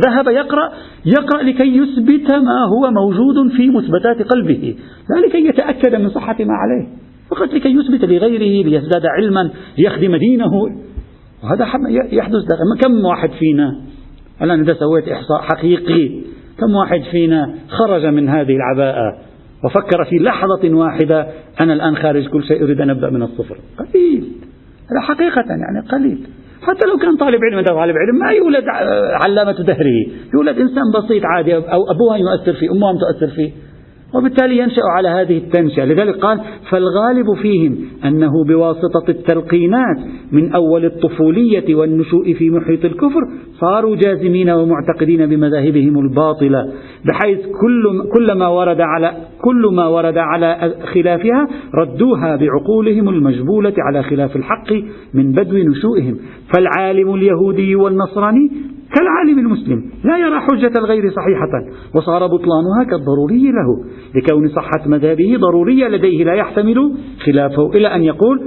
ذهب 0.06 0.28
يقرأ 0.28 0.72
يقرأ 1.06 1.42
لكي 1.42 1.76
يثبت 1.76 2.32
ما 2.32 2.64
هو 2.72 2.90
موجود 2.90 3.52
في 3.56 3.70
مثبتات 3.70 4.28
قلبه. 4.28 4.76
لا 5.10 5.26
لكي 5.26 5.48
يتأكد 5.48 5.94
من 5.94 6.10
صحة 6.10 6.36
ما 6.40 6.54
عليه 6.54 6.88
فقط 7.30 7.54
لكي 7.54 7.68
يثبت 7.68 8.04
لغيره 8.04 8.68
ليزداد 8.68 9.06
علما 9.06 9.50
ليخدم 9.78 10.16
دينه. 10.16 10.52
وهذا 11.44 11.66
يحدث 12.12 12.42
كم 12.80 13.04
واحد 13.04 13.30
فينا 13.30 13.80
الآن 14.42 14.60
إذا 14.60 14.74
سويت 14.74 15.08
إحصاء 15.08 15.40
حقيقي 15.40 16.08
كم 16.58 16.74
واحد 16.74 17.02
فينا 17.10 17.54
خرج 17.68 18.06
من 18.06 18.28
هذه 18.28 18.56
العباءة 18.56 19.18
وفكر 19.64 20.04
في 20.04 20.16
لحظة 20.16 20.74
واحدة 20.74 21.26
أنا 21.60 21.72
الآن 21.72 21.96
خارج 21.96 22.28
كل 22.28 22.44
شيء 22.44 22.64
أريد 22.64 22.80
أن 22.80 22.90
أبدأ 22.90 23.10
من 23.10 23.22
الصفر؟ 23.22 23.58
قليل. 23.78 24.24
هذا 24.90 25.00
حقيقة 25.00 25.44
يعني 25.48 25.88
قليل. 25.88 26.26
حتى 26.62 26.86
لو 26.86 26.98
كان 27.02 27.16
طالب 27.16 27.40
علم 27.44 27.64
طالب 27.64 27.96
علم 27.96 28.18
ما 28.18 28.30
يولد 28.30 28.64
علامة 29.24 29.52
دهره. 29.52 30.06
يولد 30.34 30.58
إنسان 30.58 30.84
بسيط 30.94 31.24
عادي 31.24 31.56
أو 31.56 31.90
أبوها 31.90 32.16
يؤثر 32.16 32.52
فيه 32.52 32.70
أمها 32.70 32.92
تؤثر 32.92 33.34
فيه. 33.34 33.50
وبالتالي 34.14 34.58
ينشأ 34.58 34.82
على 34.96 35.08
هذه 35.08 35.38
التنشئة. 35.38 35.84
لذلك 35.84 36.16
قال 36.16 36.40
فالغالب 36.70 37.34
فيهم 37.42 37.76
أنه 38.04 38.44
بواسطة 38.44 39.04
التلقينات 39.08 39.96
من 40.32 40.52
أول 40.52 40.84
الطفولية 40.84 41.74
والنشوء 41.74 42.34
في 42.34 42.50
محيط 42.50 42.84
الكفر 42.84 43.20
صاروا 43.60 43.96
جازمين 43.96 44.50
ومعتقدين 44.50 45.26
بمذاهبهم 45.26 45.98
الباطلة 45.98 46.72
بحيث 47.04 47.38
كل 47.38 48.02
كل 48.14 48.32
ما 48.32 48.48
ورد 48.48 48.80
على 48.80 49.12
كل 49.42 49.70
ما 49.72 49.86
ورد 49.86 50.18
على 50.18 50.74
خلافها 50.94 51.48
ردوها 51.74 52.36
بعقولهم 52.36 53.08
المجبولة 53.08 53.74
على 53.78 54.02
خلاف 54.02 54.36
الحق 54.36 54.72
من 55.14 55.32
بدو 55.32 55.56
نشوئهم. 55.56 56.16
فالعالم 56.54 57.14
اليهودي 57.14 57.74
والنصراني 57.74 58.50
كالعالم 58.94 59.38
المسلم 59.38 59.90
لا 60.04 60.18
يرى 60.18 60.40
حجة 60.40 60.78
الغير 60.78 61.10
صحيحة 61.10 61.74
وصار 61.94 62.26
بطلانها 62.26 62.84
كالضروري 62.90 63.52
له. 63.52 63.84
لكون 64.14 64.48
صحة 64.48 64.88
مذهبه 64.88 65.36
ضرورية 65.36 65.88
لديه 65.88 66.24
لا 66.24 66.34
يحتمل 66.34 66.94
خلافه 67.24 67.70
إلى 67.74 67.94
أن 67.94 68.02
يقول 68.02 68.42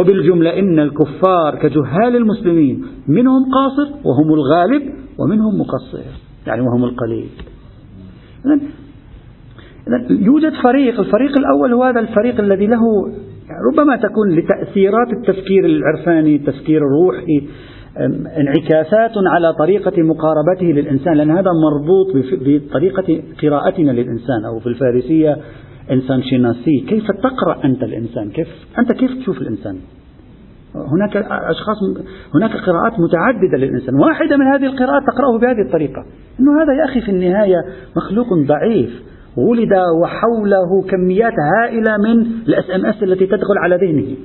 وبالجملة 0.00 0.58
إن 0.58 0.78
الكفار 0.78 1.54
كجهال 1.62 2.16
المسلمين 2.16 2.84
منهم 3.08 3.42
قاصر 3.54 3.92
وهم 4.04 4.34
الغالب 4.34 4.82
ومنهم 5.18 5.60
مقصر 5.60 6.04
يعني 6.46 6.62
وهم 6.62 6.84
القليل. 6.84 7.28
يوجد 10.10 10.52
فريق 10.62 11.00
الفريق 11.00 11.38
الأول 11.38 11.72
هو 11.72 11.82
هذا 11.82 12.00
الفريق 12.00 12.40
الذي 12.40 12.66
له 12.66 12.80
ربما 13.72 13.96
تكون 13.96 14.30
لتأثيرات 14.30 15.08
التفكير 15.12 15.64
العرفاني 15.64 16.36
التفكير 16.36 16.82
الروحي 16.82 17.48
انعكاسات 18.40 19.12
على 19.32 19.52
طريقة 19.52 20.02
مقاربته 20.02 20.66
للإنسان 20.66 21.14
لأن 21.14 21.30
هذا 21.30 21.50
مربوط 21.64 22.06
بطريقة 22.32 23.22
قراءتنا 23.42 23.90
للإنسان 23.90 24.44
أو 24.44 24.60
في 24.60 24.66
الفارسية 24.66 25.36
انسان 25.90 26.22
شناسی 26.22 26.84
كيف 26.88 27.04
تقرأ 27.06 27.64
أنت 27.64 27.82
الإنسان؟ 27.82 28.30
كيف 28.30 28.48
أنت 28.78 28.92
كيف 28.92 29.10
تشوف 29.20 29.40
الإنسان؟ 29.40 29.76
هناك 30.74 31.16
أشخاص 31.30 31.76
هناك 32.34 32.50
قراءات 32.50 32.92
متعددة 33.00 33.58
للإنسان. 33.58 33.94
واحدة 33.94 34.36
من 34.36 34.46
هذه 34.46 34.64
القراءات 34.64 35.02
تقرأه 35.02 35.38
بهذه 35.38 35.66
الطريقة. 35.66 36.04
أنه 36.40 36.62
هذا 36.62 36.72
يا 36.72 36.84
أخي 36.84 37.00
في 37.00 37.10
النهاية 37.10 37.56
مخلوق 37.96 38.26
ضعيف. 38.48 39.02
ولد 39.36 39.72
وحوله 40.02 40.82
كميات 40.90 41.32
هائلة 41.54 41.96
من 41.96 42.20
ال 42.48 42.70
SMS 42.70 43.02
التي 43.02 43.26
تدخل 43.26 43.58
على 43.58 43.76
ذهنه. 43.76 44.16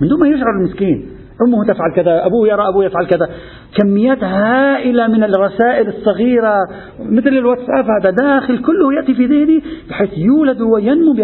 من 0.00 0.08
دون 0.08 0.20
ما 0.20 0.28
يشعر 0.28 0.50
المسكين. 0.60 1.15
أمه 1.42 1.64
تفعل 1.64 1.92
كذا 1.96 2.26
أبوه 2.26 2.48
يرى 2.48 2.68
أبوه 2.68 2.84
يفعل 2.84 3.06
كذا. 3.06 3.28
كميات 3.76 4.24
هائلة 4.24 5.08
من 5.08 5.24
الرسائل 5.24 5.88
الصغيرة 5.88 6.54
مثل 7.00 7.28
الواتساب 7.28 7.84
هذا 8.00 8.10
داخل 8.10 8.58
كله 8.58 8.94
يأتي 8.94 9.14
في 9.14 9.26
ذهني 9.26 9.62
بحيث 9.88 10.10
يولد 10.18 10.60
وينمو 10.60 11.14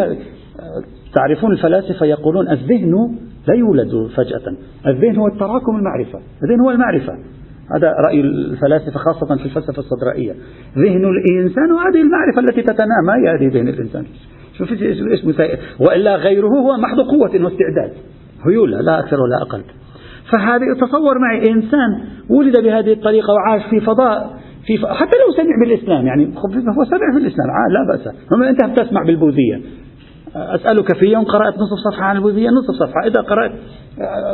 تعرفون 1.15 1.53
الفلاسفة 1.53 2.07
يقولون 2.07 2.51
الذهن 2.51 3.15
لا 3.49 3.55
يولد 3.55 4.11
فجأة. 4.17 4.57
الذهن 4.87 5.17
هو 5.17 5.27
التراكم 5.27 5.77
المعرفة. 5.77 6.19
الذهن 6.43 6.61
هو 6.61 6.71
المعرفة. 6.71 7.13
هذا 7.77 7.93
رأي 8.07 8.21
الفلاسفة 8.21 8.99
خاصة 8.99 9.37
في 9.37 9.45
الفلسفة 9.45 9.79
الصدرائية. 9.79 10.33
ذهن 10.79 11.05
الإنسان 11.05 11.73
وهذه 11.73 12.01
المعرفة 12.01 12.41
التي 12.41 12.63
تتنامى 12.63 13.29
هذه 13.29 13.55
ذهن 13.55 13.69
الإنسان. 13.69 14.05
شوف 14.59 14.73
إيش 14.73 15.25
وإلا 15.81 16.17
غيره 16.17 16.49
هو 16.49 16.77
محض 16.77 17.01
قوة 17.01 17.45
واستعداد. 17.45 17.93
هيولة 18.47 18.81
لا 18.81 18.99
أكثر 18.99 19.17
ولا 19.21 19.43
أقل. 19.43 19.63
فهذه 20.33 20.81
تصور 20.81 21.19
معي 21.19 21.51
إنسان 21.51 22.01
ولد 22.31 22.57
بهذه 22.57 22.93
الطريقة 22.93 23.33
وعاش 23.33 23.63
في 23.71 23.81
فضاء 23.81 24.43
في 24.67 24.79
ف... 24.79 24.87
حتى 24.87 25.17
لو 25.19 25.33
سمع 25.37 25.57
بالإسلام 25.61 26.07
يعني 26.07 26.27
هو 26.79 26.85
سمع 26.85 27.13
في 27.13 27.19
الإسلام 27.19 27.47
لا 27.71 27.87
بأس. 27.93 28.15
أنت 28.49 28.81
بتسمع 28.81 29.03
بالبوذية. 29.03 29.61
أسألك 30.37 30.97
في 30.97 31.07
يوم 31.07 31.25
قرأت 31.25 31.55
نصف 31.55 31.79
صفحة 31.91 32.05
عن 32.05 32.17
البوذية 32.17 32.49
نصف 32.49 32.87
صفحة. 32.87 33.07
إذا 33.07 33.21
قرأت 33.21 33.53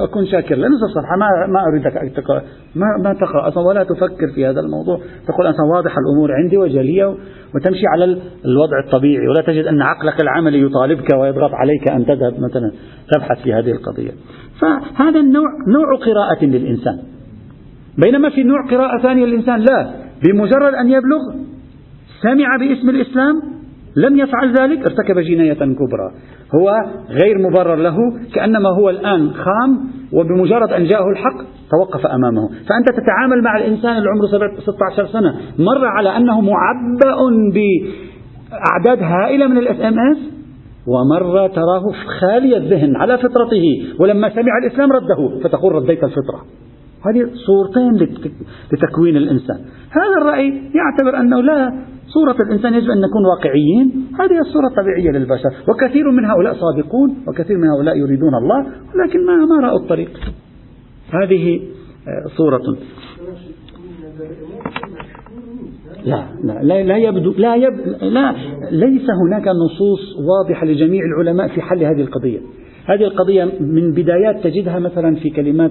أكون 0.03 0.27
شاكر 0.27 0.57
نصف 0.57 0.89
صفحة 0.95 1.17
ما 1.17 1.47
ما 1.53 1.61
أريدك 1.69 1.97
أن 1.97 2.13
تقرأ. 2.13 2.43
ما 2.75 2.87
ما 3.05 3.15
تقرأ 3.15 3.49
أصلا 3.49 3.67
ولا 3.69 3.85
تفكر 3.85 4.29
في 4.35 4.47
هذا 4.47 4.61
الموضوع. 4.61 4.97
تقول 5.29 5.51
أصلا 5.51 5.67
واضح 5.77 5.95
الأمور 5.99 6.33
عندي 6.33 6.59
وجلية 6.59 7.07
وتمشي 7.55 7.87
على 7.87 8.05
الوضع 8.45 8.79
الطبيعي. 8.85 9.29
ولا 9.29 9.43
تجد 9.47 9.65
أن 9.65 9.83
عقلك 9.83 10.21
العملي 10.21 10.63
يطالبك 10.63 11.15
ويضغط 11.21 11.51
عليك 11.55 11.91
أن 11.91 12.07
تذهب 12.07 12.33
مثلا 12.33 12.73
تبحث 13.15 13.43
في 13.43 13.53
هذه 13.53 13.71
القضية. 13.71 14.11
فهذا 14.61 15.21
النوع 15.21 15.49
نوع 15.69 15.97
قراءة 16.07 16.45
للإنسان. 16.45 16.99
بينما 17.99 18.31
في 18.31 18.43
نوع 18.43 18.67
قراءة 18.71 19.03
ثانية 19.03 19.25
للإنسان 19.25 19.61
لا. 19.61 19.91
بمجرد 20.25 20.75
أن 20.75 20.89
يبلغ 20.89 21.21
سمع 22.23 22.57
باسم 22.57 22.89
الإسلام 22.89 23.35
لم 23.97 24.19
يفعل 24.19 24.55
ذلك 24.61 24.79
ارتكب 24.79 25.19
جناية 25.19 25.55
كبرى. 25.55 26.11
هو 26.55 26.75
غير 27.11 27.39
مبرر 27.39 27.75
له 27.75 27.97
كأنما 28.35 28.69
هو 28.69 28.91
الآن 28.91 29.31
خام 29.31 29.81
وبمجرد 30.13 30.73
أن 30.73 30.85
جاءه 30.85 31.11
الحق 31.11 31.37
توقف 31.71 32.07
أمامه. 32.07 32.49
فأنت 32.49 32.89
تتعامل 32.89 33.43
مع 33.45 33.57
الإنسان 33.59 33.97
اللي 33.97 34.09
عمره 34.11 34.27
16 34.61 35.07
سنة 35.07 35.35
مر 35.59 35.87
على 35.87 36.17
أنه 36.17 36.41
معبأ 36.41 37.19
بأعداد 37.55 39.03
هائلة 39.03 39.47
من 39.47 39.59
ال 39.59 39.81
SMS 39.81 40.38
ومرة 40.89 41.47
تراه 41.47 41.85
خالي 42.21 42.57
الذهن 42.57 42.97
على 42.97 43.19
فطرته 43.19 43.65
ولما 44.01 44.29
سمع 44.29 44.59
الإسلام 44.63 44.93
رده 44.93 45.41
فتقول 45.45 45.73
رديت 45.73 46.05
الفطرة. 46.05 46.45
هذه 47.07 47.31
صورتين 47.47 48.17
لتكوين 48.73 49.17
الإنسان. 49.17 49.59
هذا 49.91 50.17
الرأي 50.23 50.63
يعتبر 50.75 51.21
أنه 51.21 51.41
لا 51.41 51.73
صورة 52.07 52.37
الإنسان 52.47 52.75
يجب 52.75 52.91
أن 52.91 53.01
نكون 53.01 53.27
واقعيين. 53.27 54.07
هذه 54.21 54.39
الصورة 54.41 54.67
الطبيعية 54.67 55.11
للبشر 55.11 55.51
وكثير 55.69 56.11
من 56.11 56.25
هؤلاء 56.25 56.55
صادقون 56.55 57.17
وكثير 57.29 57.57
من 57.59 57.69
هؤلاء 57.69 57.97
يريدون 57.97 58.35
الله 58.35 58.67
ولكن 58.95 59.27
ما, 59.27 59.37
ما 59.37 59.67
رأوا 59.67 59.79
الطريق. 59.79 60.11
هذه 61.23 61.61
آه، 62.09 62.37
صورة. 62.37 62.63
لا 66.09 66.27
لا 66.45 66.63
لا, 66.63 66.83
لا 66.83 66.97
يبدو 66.97 67.33
لا, 67.39 67.57
يب 67.57 67.75
لا 68.03 68.35
ليس 68.71 69.07
هناك 69.27 69.49
نصوص 69.49 70.01
واضحة 70.29 70.67
لجميع 70.67 71.03
العلماء 71.05 71.49
في 71.49 71.61
حل 71.63 71.85
هذه 71.85 72.01
القضية. 72.01 72.39
هذه 72.87 73.05
القضية 73.05 73.45
من 73.61 73.93
بدايات 73.93 74.45
تجدها 74.45 74.79
مثلا 74.79 75.15
في 75.15 75.31
كلمات 75.31 75.71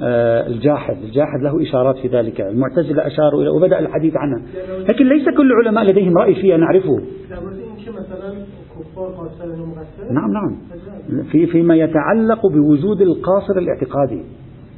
آه، 0.00 0.46
الجاحد 0.46 0.96
الجاحد 1.02 1.40
له 1.42 1.62
إشارات 1.62 1.96
في 1.96 2.08
ذلك 2.08 2.40
المعتزلة 2.40 3.06
أشاروا 3.06 3.42
إلى 3.42 3.48
وبدأ 3.48 3.78
الحديث 3.78 4.12
عنها. 4.16 4.42
لكن 4.88 5.08
ليس 5.08 5.24
كل 5.36 5.52
العلماء 5.52 5.84
لديهم 5.84 6.18
رأي 6.18 6.34
فيها 6.34 6.56
نعرفه. 6.56 7.00
نعم 10.10 10.30
نعم. 10.32 10.56
في 11.24 11.46
فيما 11.46 11.76
يتعلق 11.76 12.46
بوجود 12.46 13.00
القاصر 13.00 13.58
الاعتقادي. 13.58 14.22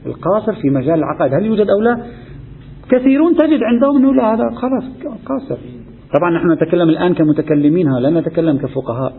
القاصر 0.06 0.52
في 0.62 0.70
مجال 0.70 0.94
العقائد. 0.94 1.34
هل 1.34 1.46
يوجد 1.46 1.70
أو 1.70 1.80
لا؟ 1.80 2.06
كثيرون 2.90 3.36
تجد 3.36 3.62
عندهم 3.62 3.96
أنه 3.96 4.14
لا 4.14 4.34
هذا 4.34 4.50
خلاص 4.54 4.84
قاصر. 5.26 5.56
طبعا 6.18 6.30
نحن 6.30 6.52
نتكلم 6.52 6.88
الآن 6.88 7.14
كمتكلمين 7.14 7.86
لا 8.00 8.20
نتكلم 8.20 8.56
كفقهاء. 8.56 9.12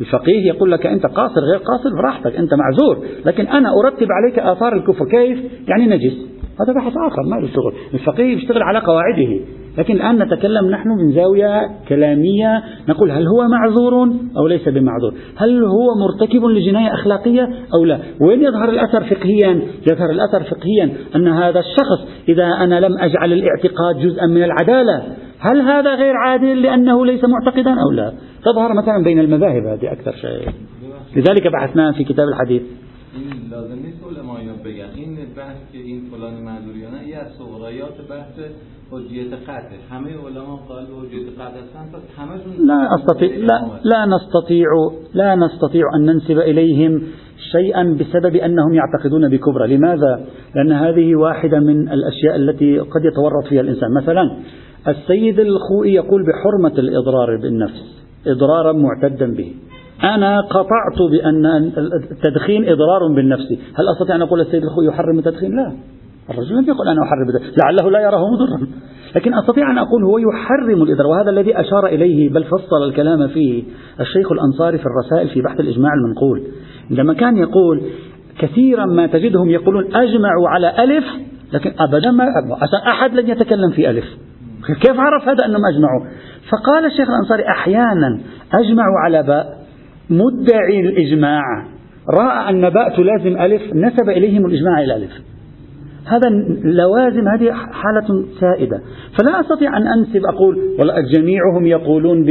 الفقيه 0.00 0.46
يقول 0.46 0.72
لك 0.72 0.86
أنت 0.86 1.06
قاصر 1.06 1.40
غير 1.40 1.58
قاصر 1.58 1.96
براحتك 1.96 2.36
أنت 2.36 2.50
معذور. 2.54 3.06
لكن 3.26 3.46
أنا 3.46 3.68
أرتب 3.84 4.08
عليك 4.10 4.38
آثار 4.38 4.72
الكفر 4.72 5.04
كيف؟ 5.04 5.38
يعني 5.68 5.86
نجس. 5.86 6.26
هذا 6.60 6.72
بحث 6.76 6.92
آخر 7.06 7.22
ما 7.30 7.36
له 7.36 7.46
شغل. 7.46 7.74
الفقيه 7.94 8.36
يشتغل 8.36 8.62
على 8.62 8.78
قواعده. 8.78 9.40
لكن 9.78 9.94
الآن 9.94 10.22
نتكلم 10.22 10.70
نحن 10.70 10.88
من 10.88 11.12
زاوية 11.12 11.70
كلامية 11.88 12.62
نقول 12.88 13.10
هل 13.10 13.26
هو 13.26 13.48
معذور 13.48 14.12
أو 14.36 14.46
ليس 14.46 14.68
بمعذور؟ 14.68 15.14
هل 15.36 15.64
هو 15.64 15.88
مرتكب 16.00 16.44
لجناية 16.44 16.94
أخلاقية 16.94 17.48
أو 17.74 17.84
لا؟ 17.84 17.98
وين 18.20 18.42
يظهر 18.42 18.68
الأثر 18.68 19.04
فقهيا؟ 19.04 19.62
يظهر 19.92 20.10
الأثر 20.10 20.42
فقهيا 20.42 20.96
أن 21.16 21.28
هذا 21.28 21.60
الشخص 21.60 22.28
إذا 22.28 22.44
أنا 22.44 22.80
لم 22.80 22.98
أجعل 22.98 23.32
الاعتقاد 23.32 23.98
جزءا 23.98 24.26
من 24.26 24.42
العدالة 24.42 25.02
هل 25.38 25.60
هذا 25.60 25.94
غير 25.94 26.14
عادل 26.16 26.62
لأنه 26.62 27.06
ليس 27.06 27.24
معتقدا 27.24 27.70
أو 27.70 27.90
لا؟ 27.90 28.12
تظهر 28.44 28.74
مثلا 28.74 29.04
بين 29.04 29.18
المذاهب 29.18 29.66
هذه 29.66 29.92
أكثر 29.92 30.12
شيء. 30.12 30.48
لذلك 31.16 31.46
بحثنا 31.52 31.92
في 31.92 32.04
كتاب 32.04 32.28
الحديث. 32.28 32.62
این 33.16 33.50
لازم 33.50 33.74
نیست 33.74 34.00
علما 34.10 34.38
اینو 34.38 34.56
بگن 34.64 34.90
این 34.94 35.16
بحث 35.36 35.56
که 35.72 35.78
این 35.78 36.00
فلان 36.10 36.34
معذوریانه 36.34 37.08
یه 37.08 37.16
از 37.16 37.26
سغرایات 37.38 37.96
بحث 38.10 38.34
حجیت 38.90 39.32
قطع. 39.32 39.76
همه 39.90 40.10
علما 40.10 40.56
قال 40.68 40.86
حجیت 41.00 41.28
قطع 41.38 41.60
هستن 41.62 41.84
پس 41.92 42.02
همشون 42.18 42.66
لا 42.66 42.94
استطيع 42.94 43.36
لا 43.36 43.58
لا 43.84 44.06
نستطيع 44.06 44.68
لا 45.14 45.34
نستطيع 45.34 45.84
ان 45.96 46.02
ننسب 46.04 46.38
اليهم 46.38 47.02
شيئا 47.52 47.82
بسبب 48.00 48.36
انهم 48.36 48.74
يعتقدون 48.74 49.28
بكبرى، 49.28 49.76
لماذا؟ 49.76 50.26
لأن 50.54 50.72
هذه 50.72 51.16
واحدة 51.16 51.60
من 51.60 51.88
الأشياء 51.88 52.36
التي 52.36 52.78
قد 52.78 53.04
يتورط 53.04 53.46
فيها 53.48 53.60
الإنسان، 53.60 53.88
مثلا 54.02 54.36
السيد 54.88 55.40
الخوئي 55.40 55.94
يقول 55.94 56.22
بحرمة 56.26 56.78
الإضرار 56.78 57.36
بالنفس، 57.42 58.04
اضرارا 58.26 58.72
معتدا 58.72 59.34
به. 59.34 59.54
أنا 60.02 60.40
قطعت 60.40 61.10
بأن 61.10 61.46
التدخين 62.12 62.68
إضرار 62.68 63.14
بالنفس. 63.16 63.52
هل 63.52 63.88
أستطيع 63.88 64.16
أن 64.16 64.22
أقول 64.22 64.40
السيد 64.40 64.62
الخوي 64.62 64.86
يحرم 64.86 65.18
التدخين؟ 65.18 65.56
لا. 65.56 65.72
الرجل 66.30 66.56
لم 66.56 66.64
يقل 66.64 66.88
أنا 66.88 67.02
أحرم 67.02 67.28
التدخين. 67.28 67.54
لعله 67.64 67.90
لا 67.90 68.00
يراه 68.00 68.30
مضرا. 68.30 68.66
لكن 69.16 69.34
أستطيع 69.34 69.70
أن 69.70 69.78
أقول 69.78 70.04
هو 70.04 70.18
يحرم 70.18 70.82
الإضرار 70.82 71.06
وهذا 71.06 71.30
الذي 71.30 71.60
أشار 71.60 71.86
إليه 71.86 72.30
بل 72.30 72.44
فصل 72.44 72.82
الكلام 72.88 73.28
فيه 73.28 73.62
الشيخ 74.00 74.32
الأنصاري 74.32 74.78
في 74.78 74.84
الرسائل 74.86 75.28
في 75.28 75.42
بحث 75.42 75.60
الإجماع 75.60 75.92
المنقول. 75.94 76.42
عندما 76.90 77.14
كان 77.14 77.36
يقول 77.36 77.82
كثيرا 78.38 78.86
ما 78.86 79.06
تجدهم 79.06 79.50
يقولون 79.50 79.84
أجمعوا 79.94 80.48
على 80.48 80.84
ألف 80.84 81.04
لكن 81.52 81.72
أبدا 81.78 82.10
ما 82.10 82.24
أحد 82.88 83.14
لن 83.14 83.28
يتكلم 83.28 83.70
في 83.70 83.90
ألف. 83.90 84.04
كيف 84.80 85.00
عرف 85.00 85.28
هذا 85.28 85.44
أنهم 85.44 85.60
أجمعوا؟ 85.74 86.04
فقال 86.50 86.86
الشيخ 86.86 87.08
الأنصاري 87.08 87.42
أحيانا 87.48 88.20
أجمعوا 88.54 88.98
على 89.04 89.22
باء. 89.22 89.63
مدعي 90.10 90.80
الإجماع. 90.80 91.42
رأى 92.08 92.50
أن 92.50 92.70
باء 92.70 92.96
تلازم 92.96 93.40
ألف 93.40 93.62
نسب 93.74 94.08
إليهم 94.08 94.46
الإجماع 94.46 94.80
إلى 94.84 94.96
ألف. 94.96 95.12
هذا 96.06 96.28
لوازم 96.64 97.28
هذه 97.28 97.52
حالة 97.52 98.24
سائدة. 98.40 98.80
فلا 99.18 99.40
أستطيع 99.40 99.76
أن 99.76 99.86
أنسب 99.98 100.22
أقول 100.26 100.58
جميعهم 101.12 101.66
يقولون 101.66 102.24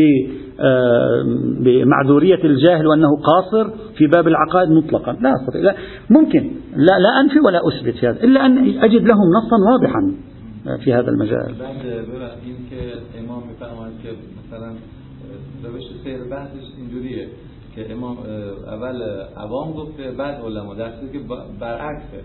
آه، 0.59 1.23
بمعذورية 1.59 2.43
الجاهل 2.43 2.87
وأنه 2.87 3.07
قاصر 3.17 3.69
في 3.97 4.07
باب 4.07 4.27
العقائد 4.27 4.69
مطلقا. 4.69 5.11
لا 5.21 5.33
أستطيع 5.41 5.61
لا. 5.61 5.75
ممكن. 6.09 6.51
لا, 6.75 6.99
لا 6.99 7.21
أنفي 7.21 7.39
ولا 7.39 7.59
أثبت 7.67 8.05
هذا 8.05 8.23
إلا 8.23 8.45
أن 8.45 8.57
أجد 8.57 9.01
لهم 9.01 9.27
نصا 9.37 9.71
واضحا 9.71 10.13
في 10.83 10.93
هذا 10.93 11.09
المجال. 11.09 11.55
که 17.75 17.91
امام 17.91 18.17
اول 18.67 19.01
عوام 19.37 19.73
گفته 19.73 20.11
بعد 20.11 20.41
علما 20.41 20.73
در 20.73 20.91
که 20.91 21.19
برعکسه. 21.59 22.23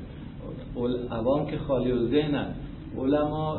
عوام 1.10 1.46
که 1.46 1.58
خالی 1.58 1.92
الذهنن 1.92 2.54
علما 2.98 3.58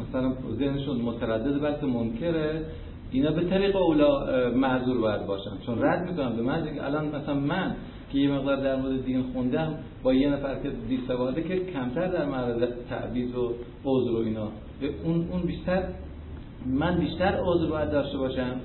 مثلا 0.00 0.32
ذهنشون 0.58 0.96
متردد 0.96 1.62
بلکه 1.62 1.86
منکره. 1.86 2.66
اینا 3.10 3.30
به 3.30 3.44
طریق 3.44 3.76
اولا 3.76 4.26
معذور 4.50 5.00
باید 5.00 5.26
باشن. 5.26 5.50
چون 5.66 5.82
رد 5.82 6.10
می‌کنم 6.10 6.36
به 6.36 6.42
من 6.42 6.68
الان 6.80 7.06
مثلا 7.06 7.34
من 7.34 7.76
که 8.12 8.18
یه 8.18 8.32
مقدار 8.32 8.56
در 8.56 8.76
مورد 8.76 9.04
دین 9.04 9.22
خوندم 9.32 9.74
با 10.02 10.14
یه 10.14 10.30
نفر 10.30 10.54
که 10.62 10.70
بی 10.88 11.00
سواده 11.08 11.42
که 11.42 11.56
کمتر 11.72 12.06
در 12.06 12.24
مورد 12.24 12.68
تعبیز 12.88 13.36
و 13.36 13.52
عذر 13.84 14.10
و 14.10 14.16
اینا 14.16 14.48
اون 15.04 15.28
اون 15.32 15.42
بیشتر 15.42 15.82
من 16.66 16.98
بیشتر 16.98 17.40
عذر 17.44 17.70
باید 17.70 17.90
داشته 17.90 18.18
باشم. 18.18 18.56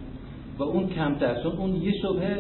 و 0.60 0.64
اون 0.64 0.88
کمتر 0.88 1.34
چون 1.44 1.52
اون 1.58 1.70
یه 1.70 1.92
شبهه 2.02 2.36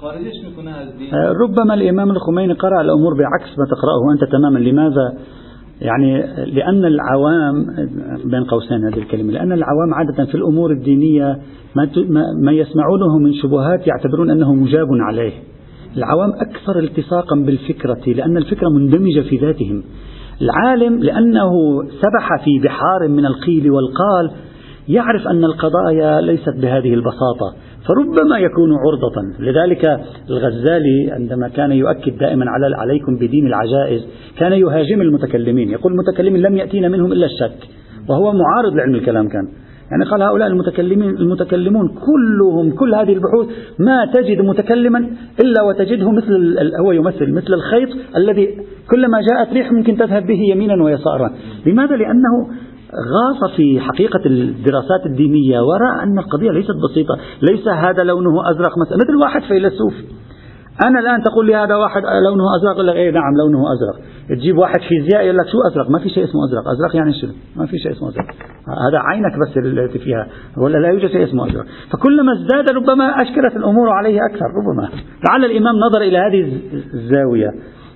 خارجش 0.00 0.34
میکنه 0.48 0.70
از 0.70 0.98
دین. 0.98 1.10
ربما 1.14 1.72
الإمام 1.72 2.10
الخميني 2.10 2.54
قرأ 2.54 2.80
الأمور 2.80 3.14
بعكس 3.14 3.58
ما 3.58 3.64
تقرأه 3.64 4.12
أنت 4.12 4.32
تماما. 4.32 4.58
لماذا؟ 4.58 5.12
يعني 5.80 6.22
لأن 6.46 6.84
العوام 6.84 7.66
بين 8.24 8.44
قوسين 8.44 8.84
هذه 8.84 8.98
الكلمة 8.98 9.32
لأن 9.32 9.52
العوام 9.52 9.94
عادة 9.94 10.24
في 10.24 10.34
الأمور 10.34 10.70
الدينية 10.70 11.38
ما, 11.76 11.88
ما 12.44 12.52
يسمعونه 12.52 13.18
من 13.18 13.34
شبهات 13.34 13.86
يعتبرون 13.86 14.30
أنه 14.30 14.54
مجاب 14.54 14.88
عليه. 15.08 15.32
العوام 15.96 16.30
أكثر 16.30 16.78
التصاقا 16.78 17.36
بالفكرة 17.36 18.12
لأن 18.16 18.36
الفكرة 18.36 18.68
مندمجة 18.68 19.20
في 19.20 19.36
ذاتهم. 19.36 19.82
العالم 20.42 20.98
لأنه 20.98 21.52
سبح 21.82 22.44
في 22.44 22.58
بحار 22.64 23.08
من 23.08 23.26
القيل 23.26 23.70
والقال 23.70 24.30
يعرف 24.88 25.28
أن 25.28 25.44
القضايا 25.44 26.20
ليست 26.20 26.54
بهذه 26.62 26.94
البساطة 26.94 27.54
فربما 27.88 28.38
يكون 28.38 28.70
عرضة. 28.72 29.22
لذلك 29.40 30.00
الغزالي 30.30 31.10
عندما 31.10 31.48
كان 31.48 31.72
يؤكد 31.72 32.18
دائما 32.18 32.44
على 32.50 32.76
عليكم 32.76 33.16
بدين 33.16 33.46
العجائز 33.46 34.06
كان 34.38 34.52
يهاجم 34.52 35.00
المتكلمين 35.02 35.70
يقول 35.70 35.92
المتكلمين 35.92 36.42
لم 36.42 36.56
يأتينا 36.56 36.88
منهم 36.88 37.12
إلا 37.12 37.26
الشك 37.26 37.68
وهو 38.08 38.32
معارض 38.32 38.74
لعلم 38.74 38.94
الكلام 38.94 39.28
كان. 39.28 39.48
يعني 39.90 40.04
قال 40.04 40.22
هؤلاء 40.22 40.48
المتكلمين 40.48 41.10
المتكلمون 41.10 41.88
كلهم 41.88 42.70
كل 42.70 42.94
هذه 42.94 43.12
البحوث 43.12 43.46
ما 43.78 44.06
تجد 44.14 44.40
متكلما 44.40 44.98
إلا 45.44 45.62
وتجده 45.62 46.10
مثل 46.10 46.58
هو 46.80 46.92
يمثل 46.92 47.32
مثل 47.32 47.54
الخيط 47.54 47.88
الذي 48.16 48.46
كلما 48.90 49.18
جاءت 49.30 49.52
ريح 49.52 49.72
ممكن 49.72 49.96
تذهب 49.96 50.26
به 50.26 50.38
يمينا 50.52 50.84
ويسارا، 50.84 51.30
لماذا؟ 51.66 51.96
لأنه 51.96 52.48
غاص 52.92 53.56
في 53.56 53.80
حقيقة 53.80 54.20
الدراسات 54.26 55.06
الدينية 55.06 55.60
ورأى 55.60 56.02
أن 56.02 56.18
القضية 56.18 56.50
ليست 56.50 56.76
بسيطة. 56.90 57.14
ليس 57.42 57.68
هذا 57.68 58.04
لونه 58.04 58.50
أزرق 58.50 58.72
مثلا. 58.86 58.96
مثل 58.96 59.16
واحد 59.22 59.42
فيلسوف 59.42 59.94
أنا 60.86 61.00
الآن 61.00 61.22
تقول 61.22 61.46
لي 61.46 61.54
هذا 61.54 61.76
واحد 61.76 62.02
لونه 62.02 62.44
أزرق؟ 62.56 62.74
يقول 62.74 62.86
لك 62.86 62.94
إيه 62.94 63.10
نعم 63.10 63.32
لونه 63.36 63.72
أزرق. 63.72 64.04
تجيب 64.28 64.58
واحد 64.58 64.80
فيزيائي 64.88 65.26
يقول 65.26 65.38
لك 65.38 65.46
شو 65.46 65.58
أزرق؟ 65.70 65.90
ما 65.90 65.98
في 65.98 66.08
شيء 66.08 66.24
اسمه 66.24 66.40
أزرق. 66.44 66.68
أزرق 66.68 66.96
يعني 66.96 67.12
شنو؟ 67.12 67.32
ما 67.56 67.66
في 67.66 67.78
شيء 67.78 67.92
اسمه 67.92 68.08
أزرق. 68.08 68.26
هذا 68.86 68.98
عينك 68.98 69.32
بس 69.42 69.56
اللي 69.56 69.88
فيها. 69.88 70.26
ولا 70.58 70.78
لا 70.78 70.88
يوجد 70.88 71.08
شيء 71.10 71.24
اسمه 71.24 71.46
أزرق. 71.46 71.64
فكلما 71.92 72.32
ازداد 72.32 72.76
ربما 72.76 73.22
أشكلت 73.22 73.56
الأمور 73.56 73.90
عليه 73.90 74.18
أكثر 74.30 74.46
ربما. 74.60 74.88
لعل 75.28 75.44
الإمام 75.44 75.74
نظر 75.76 76.00
إلى 76.02 76.18
هذه 76.18 76.58
الزاوية 76.94 77.50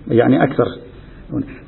يعني 0.09 0.45
أكثر. 0.45 0.67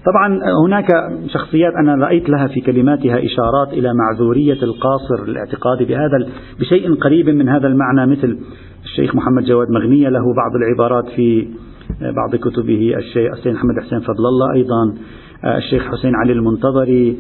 طبعا 0.07 0.41
هناك 0.67 0.87
شخصيات 1.27 1.73
أنا 1.75 1.95
رأيت 1.95 2.29
لها 2.29 2.47
في 2.47 2.61
كلماتها 2.61 3.19
إشارات 3.25 3.73
إلى 3.73 3.93
معذورية 3.95 4.63
القاصر 4.63 5.23
الاعتقاد 5.29 5.83
بهذا 5.89 6.29
بشيء 6.61 6.95
قريب 6.95 7.29
من 7.29 7.49
هذا 7.49 7.67
المعنى 7.67 8.07
مثل 8.07 8.39
الشيخ 8.85 9.17
محمد 9.17 9.45
جواد 9.45 9.71
مغنية 9.71 10.09
له 10.09 10.35
بعض 10.35 10.53
العبارات 10.57 11.09
في 11.17 11.49
بعض 12.01 12.37
كتبه 12.37 12.95
الشيخ 12.97 13.33
السيد 13.33 13.53
محمد 13.53 13.75
حسين 13.87 14.01
فضل 14.01 14.27
الله 14.27 14.53
أيضا 14.55 14.95
الشيخ 15.57 15.83
حسين 15.83 16.15
علي 16.15 16.33
المنتظري. 16.33 17.17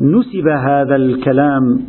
نسب 0.00 0.48
هذا 0.48 0.96
الكلام 0.96 1.80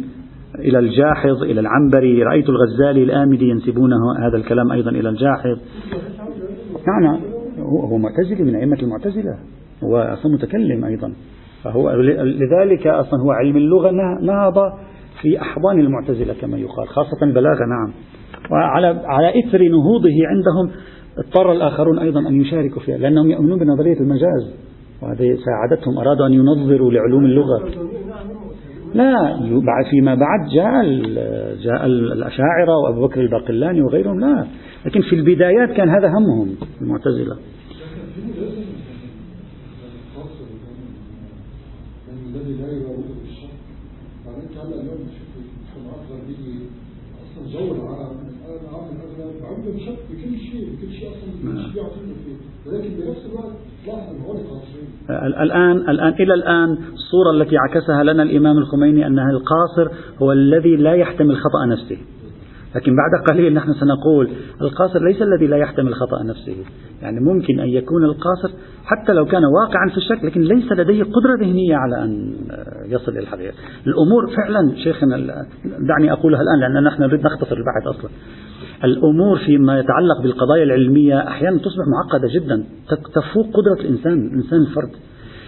إلى 0.59 0.79
الجاحظ 0.79 1.43
إلى 1.43 1.59
العنبري. 1.59 2.23
رأيت 2.23 2.49
الغزالي 2.49 3.03
الآمدي 3.03 3.49
ينسبونه 3.49 3.97
هذا 4.19 4.37
الكلام 4.37 4.71
أيضا 4.71 4.91
إلى 4.91 5.09
الجاحظ. 5.09 5.57
نعم 6.87 7.19
هو 7.59 7.97
معتزلي 7.97 8.43
من 8.43 8.55
أئمة 8.55 8.77
المعتزلة. 8.81 9.37
هو 9.83 9.97
أصلا 9.97 10.33
متكلم 10.33 10.85
أيضا. 10.85 11.13
فهو 11.63 11.91
لذلك 12.23 12.87
أصلا 12.87 13.21
هو 13.21 13.31
علم 13.31 13.57
اللغة 13.57 13.91
نهض 14.21 14.55
في 15.21 15.41
أحضان 15.41 15.79
المعتزلة 15.79 16.33
كما 16.41 16.57
يقال 16.57 16.87
خاصة 16.87 17.23
البلاغة 17.23 17.65
نعم. 17.65 17.93
وعلى 18.51 18.87
على 19.05 19.29
إثر 19.39 19.63
نهوضه 19.63 20.17
عندهم 20.25 20.79
اضطر 21.17 21.51
الآخرون 21.51 21.99
أيضا 21.99 22.19
أن 22.19 22.41
يشاركوا 22.41 22.81
فيها 22.81 22.97
لأنهم 22.97 23.31
يؤمنون 23.31 23.59
بنظرية 23.59 23.99
المجاز. 23.99 24.53
وهذه 25.01 25.37
ساعدتهم 25.45 25.97
أرادوا 25.97 26.27
أن 26.27 26.33
ينظروا 26.33 26.91
لعلوم 26.91 27.25
اللغة. 27.25 27.69
لا 28.93 29.39
فيما 29.91 30.15
بعد 30.15 30.49
جاء 30.55 30.83
جاء 31.63 31.85
الأشاعرة 31.85 32.77
وأبو 32.83 33.07
بكر 33.07 33.21
الباقلاني 33.21 33.81
وغيرهم 33.81 34.19
لا. 34.19 34.45
لكن 34.85 35.01
في 35.01 35.15
البدايات 35.15 35.69
كان 35.69 35.89
هذا 35.89 36.07
همهم 36.07 36.55
المعتزلة 36.81 37.37
الذي 42.35 42.53
لا 42.53 42.71
يراود 42.71 43.05
بالشر 43.21 43.49
بعدين 44.25 44.49
تعالى 44.55 44.75
اليوم 44.81 45.01
نشوف 45.07 45.29
المجتمعات 45.37 46.01
الغربية 46.09 46.65
أصلا 47.21 47.41
جو 47.53 47.75
العالم 47.75 48.19
العالم 48.45 48.97
الأغلب 49.17 49.45
عنده 49.45 49.79
شك 49.85 49.99
بكل 50.09 50.37
شيء 50.39 50.69
بكل 50.73 50.93
شيء 50.93 51.09
أصلا 51.09 51.29
كل 51.41 51.61
شيء 51.61 51.73
بيعطينا 51.73 52.13
فيه 52.25 52.37
ولكن 52.65 52.89
بنفس 52.89 53.25
الوقت 53.25 53.55
لاحظ 53.87 54.15
هون 54.25 54.37
قاصرين 54.37 54.89
الآن 55.09 55.89
الآن 55.89 56.13
إلى 56.19 56.33
الآن 56.33 56.77
الصورة 56.93 57.31
التي 57.31 57.57
عكسها 57.57 58.03
لنا 58.03 58.23
الإمام 58.23 58.57
الخميني 58.57 59.07
أنها 59.07 59.29
القاصر 59.31 59.95
هو 60.21 60.31
الذي 60.31 60.75
لا 60.75 60.93
يحتمل 60.93 61.37
خطأ 61.37 61.65
نفسه. 61.65 61.97
لكن 62.75 62.91
بعد 62.95 63.29
قليل 63.29 63.53
نحن 63.53 63.73
سنقول 63.73 64.29
القاصر 64.61 65.03
ليس 65.03 65.21
الذي 65.21 65.47
لا 65.47 65.57
يحتمل 65.57 65.93
خطأ 65.93 66.23
نفسه. 66.23 66.55
يعني 67.01 67.19
ممكن 67.19 67.59
أن 67.59 67.69
يكون 67.69 68.03
القاصر 68.03 68.49
حتى 68.85 69.13
لو 69.13 69.25
كان 69.25 69.41
واقعا 69.45 69.89
في 69.89 69.97
الشك 69.97 70.23
لكن 70.23 70.41
ليس 70.41 70.71
لديه 70.71 71.03
قدرة 71.03 71.35
ذهنية 71.41 71.75
على 71.75 72.03
أن 72.03 72.33
يصل 72.85 73.11
إلى 73.11 73.19
الحقيقة. 73.19 73.53
الأمور 73.87 74.35
فعلا 74.35 74.75
شيخنا 74.75 75.17
دعني 75.65 76.11
أقولها 76.11 76.41
الآن 76.41 76.73
لأن 76.73 76.83
نحن 76.83 77.03
نريد 77.03 77.25
نختصر 77.25 77.57
البحث 77.57 77.87
أصلا. 77.87 78.09
الأمور 78.83 79.37
فيما 79.37 79.79
يتعلق 79.79 80.21
بالقضايا 80.23 80.63
العلمية 80.63 81.27
أحيانا 81.27 81.57
تصبح 81.57 81.83
معقدة 81.87 82.27
جدا. 82.33 82.63
تفوق 83.13 83.47
قدرة 83.53 83.81
الإنسان 83.81 84.13
الإنسان 84.13 84.61
الفرد 84.61 84.91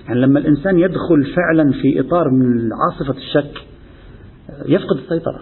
يعني 0.07 0.19
لما 0.21 0.39
الإنسان 0.39 0.79
يدخل 0.79 1.33
فعلا 1.35 1.71
في 1.71 1.99
إطار 1.99 2.29
من 2.29 2.69
عاصفة 2.73 3.17
الشك 3.17 3.61
يفقد 4.65 4.97
السيطرة. 4.97 5.41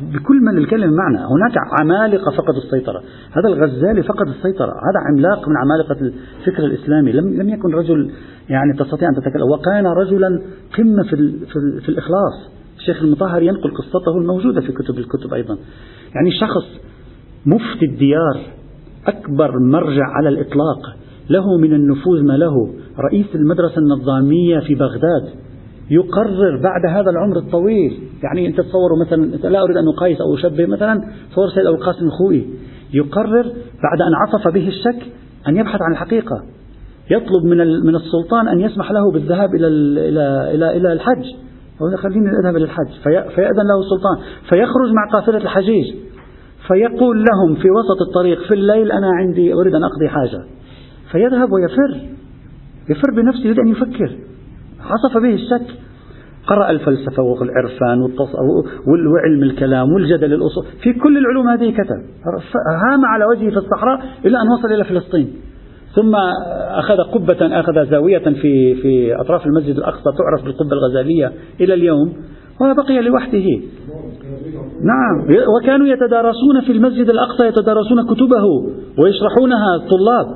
بكل 0.00 0.44
ما 0.44 0.50
للكلمة 0.50 0.96
معنى. 0.96 1.18
هناك 1.18 1.54
عمالقة 1.80 2.30
فقدوا 2.30 2.62
السيطرة. 2.64 3.02
هذا 3.30 3.48
الغزالي 3.48 4.02
فقد 4.02 4.28
السيطرة. 4.28 4.70
هذا 4.70 4.98
عملاق 5.08 5.48
من 5.48 5.54
عمالقة 5.56 6.12
الفكر 6.40 6.64
الإسلامي. 6.64 7.12
لم, 7.12 7.42
لم 7.42 7.48
يكن 7.48 7.74
رجل 7.74 8.10
يعني 8.48 8.72
تستطيع 8.78 9.08
أن 9.08 9.14
تتكلم. 9.14 9.50
وكان 9.52 9.86
رجلا 9.86 10.42
قمة 10.78 11.02
في, 11.02 11.16
في, 11.46 11.80
في 11.82 11.88
الإخلاص. 11.88 12.50
الشيخ 12.78 13.02
المطهر 13.02 13.42
ينقل 13.42 13.70
قصته 13.70 14.18
الموجودة 14.18 14.60
في 14.60 14.72
كتب 14.72 14.98
الكتب 14.98 15.34
أيضا. 15.34 15.58
يعني 16.14 16.30
شخص 16.40 16.82
مفتي 17.46 17.86
الديار 17.86 18.40
أكبر 19.06 19.58
مرجع 19.58 20.04
على 20.04 20.28
الإطلاق 20.28 20.96
له 21.30 21.58
من 21.58 21.72
النفوذ 21.72 22.22
ما 22.22 22.36
له. 22.36 22.74
رئيس 22.98 23.26
المدرسة 23.34 23.78
النظامية 23.78 24.58
في 24.58 24.74
بغداد 24.74 25.28
يقرر 25.90 26.60
بعد 26.62 26.86
هذا 26.88 27.10
العمر 27.10 27.38
الطويل 27.38 27.98
يعني 28.22 28.46
أنت 28.46 28.60
تصوروا 28.60 29.04
مثلا 29.06 29.48
لا 29.48 29.62
أريد 29.62 29.76
أن 29.76 29.88
أقايس 29.96 30.20
أو 30.20 30.34
أشبه 30.34 30.66
مثلا 30.66 31.00
تصور 31.32 31.48
سيد 31.54 31.66
أبو 31.66 31.76
القاسم 31.76 32.06
الخوئي 32.06 32.46
يقرر 32.94 33.42
بعد 33.82 34.00
أن 34.02 34.14
عطف 34.14 34.54
به 34.54 34.68
الشك 34.68 35.06
أن 35.48 35.56
يبحث 35.56 35.82
عن 35.82 35.92
الحقيقة. 35.92 36.42
يطلب 37.10 37.44
من 37.44 37.56
من 37.58 37.94
السلطان 37.94 38.48
أن 38.48 38.60
يسمح 38.60 38.92
له 38.92 39.12
بالذهاب 39.12 39.54
إلى 39.54 39.66
إلى 40.54 40.76
إلى 40.76 40.92
الحج. 40.92 41.24
هو 41.82 41.96
خليني 41.96 42.30
أذهب 42.30 42.56
إلى 42.56 42.64
الحج. 42.64 42.90
فيأذن 43.34 43.66
له 43.70 43.80
السلطان 43.84 44.16
فيخرج 44.50 44.92
مع 44.92 45.08
قافلة 45.12 45.36
الحجيج. 45.36 45.94
فيقول 46.68 47.24
لهم 47.24 47.54
في 47.54 47.70
وسط 47.70 48.08
الطريق 48.08 48.42
في 48.48 48.54
الليل 48.54 48.92
أنا 48.92 49.10
عندي 49.18 49.54
أريد 49.54 49.74
أن 49.74 49.82
أقضي 49.84 50.08
حاجة. 50.08 50.44
فيذهب 51.12 51.52
ويفر. 51.52 52.00
يفر 52.90 53.10
بنفسه 53.16 53.44
يريد 53.44 53.58
أن 53.58 53.68
يفكر. 53.68 54.16
عصف 54.80 55.22
به 55.22 55.34
الشك. 55.34 55.78
قرأ 56.46 56.70
الفلسفة 56.70 57.22
والعرفان 57.22 58.00
وعلم 58.86 59.42
الكلام 59.42 59.92
والجدل 59.92 60.34
الأصول. 60.34 60.64
في 60.82 60.92
كل 60.92 61.18
العلوم 61.18 61.48
هذه 61.48 61.70
كتب. 61.70 62.02
هام 62.90 63.04
على 63.04 63.24
وجهه 63.24 63.50
في 63.50 63.56
الصحراء 63.56 64.00
إلى 64.24 64.38
أن 64.38 64.46
وصل 64.58 64.72
إلى 64.72 64.84
فلسطين. 64.84 65.34
ثم 65.94 66.14
أخذ 66.70 66.96
قبة 66.96 67.60
أخذ 67.60 67.90
زاوية 67.90 68.18
في 68.18 68.74
في 68.74 69.20
أطراف 69.20 69.46
المسجد 69.46 69.76
الأقصى 69.76 70.10
تعرف 70.18 70.44
بالقبة 70.44 70.72
الغزالية 70.72 71.32
إلى 71.60 71.74
اليوم 71.74 72.12
وبقي 72.60 73.00
لوحده. 73.00 73.46
نعم. 74.82 75.36
وكانوا 75.56 75.86
يتدارسون 75.86 76.60
في 76.66 76.72
المسجد 76.72 77.10
الأقصى 77.10 77.46
يتدارسون 77.46 78.06
كتبه 78.06 78.44
ويشرحونها 78.98 79.76
الطلاب. 79.76 80.26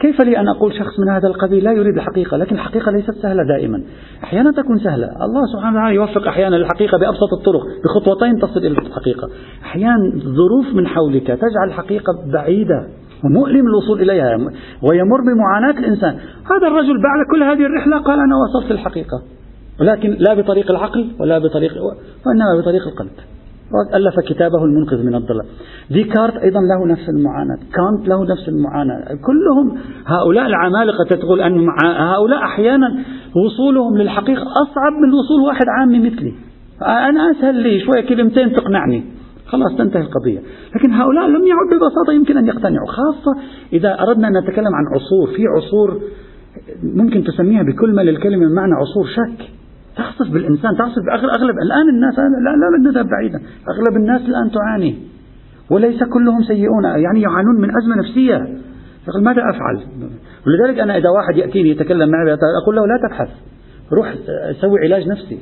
كيف 0.00 0.20
لي 0.20 0.38
أن 0.38 0.48
أقول 0.48 0.72
شخص 0.72 1.00
من 1.00 1.14
هذا 1.14 1.28
القبيل 1.28 1.64
لا 1.64 1.72
يريد 1.72 1.96
الحقيقة 1.96 2.36
لكن 2.36 2.54
الحقيقة 2.54 2.92
ليست 2.92 3.14
سهلة 3.22 3.42
دائما. 3.42 3.82
أحيانا 4.24 4.50
تكون 4.50 4.78
سهلة. 4.78 5.06
الله 5.06 5.42
سبحانه 5.52 5.76
وتعالى 5.76 5.94
يوفق 5.94 6.28
أحيانا 6.28 6.56
الحقيقة 6.56 6.98
بأبسط 6.98 7.32
الطرق 7.38 7.62
بخطوتين 7.84 8.38
تصل 8.38 8.60
إلى 8.60 8.68
الحقيقة. 8.68 9.28
أحيانا 9.62 10.12
ظروف 10.18 10.74
من 10.74 10.86
حولك 10.86 11.26
تجعل 11.26 11.68
الحقيقة 11.68 12.12
بعيدة. 12.32 12.88
ومؤلم 13.26 13.66
الوصول 13.66 14.00
إليها 14.00 14.38
ويمر 14.82 15.20
بمعاناة 15.20 15.78
الإنسان. 15.78 16.14
هذا 16.50 16.66
الرجل 16.66 17.02
بعد 17.02 17.20
كل 17.30 17.42
هذه 17.42 17.66
الرحلة 17.66 17.98
قال 17.98 18.20
أنا 18.20 18.34
وصلت 18.36 18.70
الحقيقة 18.70 19.22
ولكن 19.80 20.16
لا 20.28 20.34
بطريق 20.34 20.70
العقل 20.70 21.06
ولا 21.20 21.38
بطريق 21.38 21.72
وإنما 22.26 22.60
بطريق 22.60 22.82
القلب. 22.88 23.10
ألف 23.94 24.20
كتابه 24.28 24.64
المنقذ 24.64 25.02
من 25.02 25.14
الضلال. 25.14 25.46
ديكارت 25.90 26.36
أيضا 26.36 26.60
له 26.60 26.86
نفس 26.86 27.08
المعاناة 27.08 27.56
كانت 27.56 28.08
له 28.08 28.22
نفس 28.22 28.48
المعاناة. 28.48 29.04
كلهم 29.04 29.78
هؤلاء 30.06 30.46
العمالقة 30.46 31.04
تقول 31.16 31.40
أن 31.40 31.68
هؤلاء 31.98 32.44
أحيانا 32.44 32.98
وصولهم 33.36 33.96
للحقيقة 33.98 34.42
أصعب 34.42 34.92
من 34.92 35.12
وصول 35.14 35.40
واحد 35.46 35.64
عامي 35.78 35.98
مثلي. 35.98 36.34
أنا 36.82 37.30
أسهل 37.30 37.54
لي 37.54 37.80
شوية 37.80 38.08
كلمتين 38.08 38.52
تقنعني. 38.52 39.04
خلاص 39.46 39.76
تنتهي 39.78 40.00
القضية. 40.00 40.40
لكن 40.76 40.92
هؤلاء 40.92 41.26
لم 41.26 41.46
يعد 41.46 41.66
ببساطة 41.72 42.12
يمكن 42.12 42.36
أن 42.36 42.46
يقتنعوا 42.46 42.86
خاصة 42.86 43.40
إذا 43.72 44.00
أردنا 44.00 44.28
أن 44.28 44.32
نتكلم 44.38 44.74
عن 44.74 44.84
عصور. 44.94 45.36
في 45.36 45.42
عصور 45.56 46.00
ممكن 46.82 47.24
تسميها 47.24 47.62
بكل 47.62 47.94
ما 47.94 48.02
للكلمة 48.02 48.48
معنى 48.48 48.72
عصور 48.74 49.06
شك. 49.06 49.48
تعصف 49.96 50.32
بالإنسان 50.32 50.76
تعصف 50.76 51.02
أغلب 51.12 51.56
الآن 51.62 51.88
الناس 51.88 52.18
لا 52.18 52.50
لا 52.84 52.90
نذهب 52.90 53.06
بعيدا. 53.08 53.40
أغلب 53.68 53.96
الناس 53.96 54.20
الآن 54.20 54.50
تعاني. 54.50 54.98
وليس 55.70 56.04
كلهم 56.04 56.42
سيئون 56.42 56.84
يعني 56.84 57.20
يعانون 57.20 57.60
من 57.60 57.68
أزمة 57.76 57.96
نفسية. 57.96 58.58
يقول 59.08 59.24
ماذا 59.24 59.42
أفعل؟ 59.50 59.80
ولذلك 60.46 60.78
أنا 60.80 60.96
إذا 60.96 61.08
واحد 61.08 61.36
يأتيني 61.36 61.68
يتكلم 61.68 62.08
معي 62.08 62.36
أقول 62.62 62.76
له 62.76 62.86
لا 62.86 63.08
تبحث 63.08 63.28
روح 63.92 64.14
سوي 64.60 64.78
علاج 64.84 65.08
نفسي. 65.08 65.38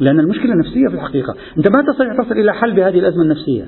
لأن 0.00 0.20
المشكلة 0.20 0.54
نفسية 0.54 0.88
في 0.88 0.94
الحقيقة. 0.94 1.34
أنت 1.58 1.68
ما 1.76 1.82
تستطيع 1.92 2.24
تصل 2.24 2.32
إلى 2.32 2.52
حل 2.52 2.74
بهذه 2.76 2.98
الأزمة 2.98 3.22
النفسية. 3.22 3.64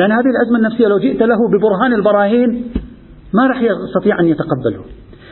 لأن 0.00 0.12
هذه 0.12 0.26
الأزمة 0.36 0.58
النفسية 0.58 0.86
لو 0.86 0.98
جئت 0.98 1.22
له 1.22 1.48
ببرهان 1.48 1.92
البراهين 1.92 2.64
ما 3.34 3.46
راح 3.46 3.62
يستطيع 3.62 4.20
أن 4.20 4.26
يتقبله. 4.26 4.84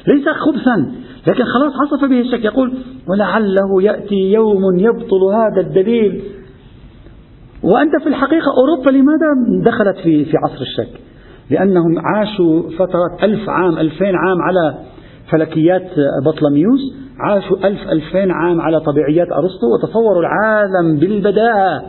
ليس 0.09 0.29
خبثا 0.29 0.93
لكن 1.27 1.45
خلاص 1.45 1.73
عصف 1.73 2.05
به 2.11 2.21
الشك. 2.21 2.45
يقول 2.45 2.79
ولعله 3.09 3.83
يأتي 3.83 4.33
يوم 4.33 4.79
يبطل 4.79 5.23
هذا 5.35 5.61
الدليل. 5.61 6.23
وأنت 7.63 8.03
في 8.03 8.09
الحقيقة 8.09 8.47
أوروبا 8.59 8.91
لماذا 8.91 9.27
دخلت 9.65 9.97
في 9.97 10.25
في 10.25 10.37
عصر 10.37 10.61
الشك؟ 10.61 11.01
لأنهم 11.51 11.99
عاشوا 11.99 12.63
فترة 12.79 13.17
ألف 13.23 13.49
عام 13.49 13.79
ألفين 13.79 14.15
عام 14.15 14.43
على 14.43 14.79
فلكيات 15.31 15.91
بطلميوس 16.27 16.81
عاشوا 17.21 17.57
ألف 17.57 17.81
ألفين 17.93 18.31
عام 18.31 18.61
على 18.61 18.81
طبيعيات 18.81 19.29
أرسطو 19.33 19.67
وتصوروا 19.75 20.21
العالم 20.21 20.97
بالبداهة 21.01 21.83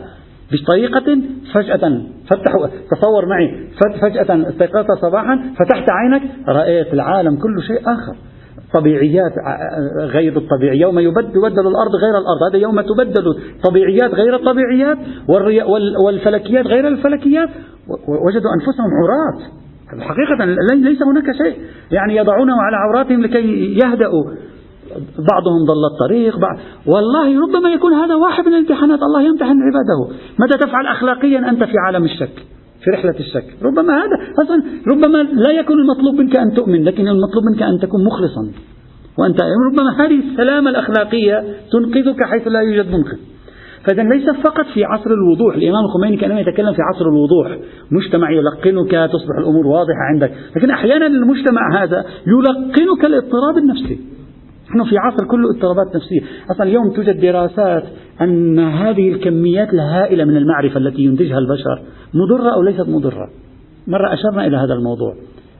بطريقة 0.52 1.18
فجأة. 1.54 2.02
فتحوا 2.28 2.66
تصور 2.90 3.26
معي. 3.26 3.68
فجأة 4.00 4.48
استيقظت 4.48 4.98
صباحا 5.02 5.38
فتحت 5.58 5.90
عينك 5.90 6.22
رأيت 6.48 6.94
العالم 6.94 7.36
كله 7.36 7.60
شيء 7.60 7.80
آخر. 7.80 8.16
طبيعيات 8.74 9.32
غير 9.98 10.36
الطبيعية 10.36 10.80
يوم 10.80 10.98
يبدل 10.98 11.68
الأرض 11.68 11.94
غير 12.02 12.18
الأرض. 12.18 12.42
هذا 12.50 12.58
يوم 12.58 12.80
تبدل 12.80 13.24
طبيعيات 13.68 14.14
غير 14.14 14.36
الطبيعيات 14.36 14.98
والفلكيات 16.04 16.66
غير 16.66 16.88
الفلكيات. 16.88 17.48
وجدوا 18.08 18.50
أنفسهم 18.54 18.90
عراة. 19.02 19.67
حقيقة 20.00 20.44
ليس 20.74 21.02
هناك 21.02 21.24
شيء. 21.42 21.56
يعني 21.92 22.16
يضعونه 22.16 22.54
على 22.62 22.76
عوراتهم 22.76 23.22
لكي 23.22 23.74
يهدأوا. 23.74 24.24
بعضهم 25.32 25.60
ضل 25.66 25.84
الطريق 25.92 26.38
بعض. 26.38 26.58
والله 26.86 27.40
ربما 27.40 27.70
يكون 27.70 27.92
هذا 27.92 28.14
واحد 28.14 28.46
من 28.46 28.54
الامتحانات. 28.54 29.02
الله 29.02 29.22
يمتحن 29.22 29.56
عباده. 29.62 30.16
ماذا 30.38 30.56
تفعل 30.56 30.86
أخلاقيا 30.86 31.50
أنت 31.50 31.64
في 31.64 31.74
عالم 31.86 32.04
الشك؟ 32.04 32.36
في 32.84 32.90
رحلة 32.90 33.18
الشك. 33.20 33.44
ربما 33.62 33.94
هذا. 33.94 34.42
أصلا 34.42 34.62
ربما 34.86 35.18
لا 35.22 35.50
يكون 35.50 35.76
المطلوب 35.78 36.14
منك 36.14 36.36
أن 36.36 36.54
تؤمن 36.54 36.84
لكن 36.84 37.08
المطلوب 37.08 37.44
منك 37.52 37.62
أن 37.62 37.78
تكون 37.78 38.04
مخلصا. 38.04 38.52
وأنت 39.18 39.38
ربما 39.42 40.04
هذه 40.04 40.30
السلامة 40.30 40.70
الأخلاقية 40.70 41.44
تنقذك 41.72 42.22
حيث 42.22 42.48
لا 42.48 42.60
يوجد 42.60 42.86
منقذ 42.86 43.18
فإذا 43.88 44.02
ليس 44.02 44.30
فقط 44.44 44.66
في 44.74 44.84
عصر 44.84 45.10
الوضوح. 45.10 45.54
الإمام 45.54 45.84
الخميني 45.84 46.16
كان 46.16 46.38
يتكلم 46.38 46.72
في 46.72 46.82
عصر 46.82 47.08
الوضوح. 47.08 47.58
مجتمع 47.90 48.30
يلقنك 48.30 48.90
تصبح 48.90 49.38
الأمور 49.38 49.66
واضحة 49.66 50.02
عندك. 50.12 50.32
لكن 50.56 50.70
أحيانا 50.70 51.06
المجتمع 51.06 51.82
هذا 51.82 52.04
يلقنك 52.26 53.04
الاضطراب 53.04 53.58
النفسي 53.58 54.00
نحن 54.70 54.84
في 54.84 54.98
عصر 54.98 55.26
كله 55.26 55.50
اضطرابات 55.50 55.96
نفسية. 55.96 56.20
أصلا 56.50 56.66
اليوم 56.66 56.90
توجد 56.90 57.20
دراسات 57.20 57.84
أن 58.20 58.58
هذه 58.58 59.08
الكميات 59.08 59.74
الهائلة 59.74 60.24
من 60.24 60.36
المعرفة 60.36 60.80
التي 60.80 61.02
ينتجها 61.02 61.38
البشر. 61.38 61.82
مضرة 62.14 62.54
أو 62.54 62.62
ليست 62.62 62.88
مضرة؟ 62.88 63.28
مرة 63.86 64.14
أشرنا 64.14 64.46
إلى 64.46 64.56
هذا 64.56 64.74
الموضوع. 64.74 65.14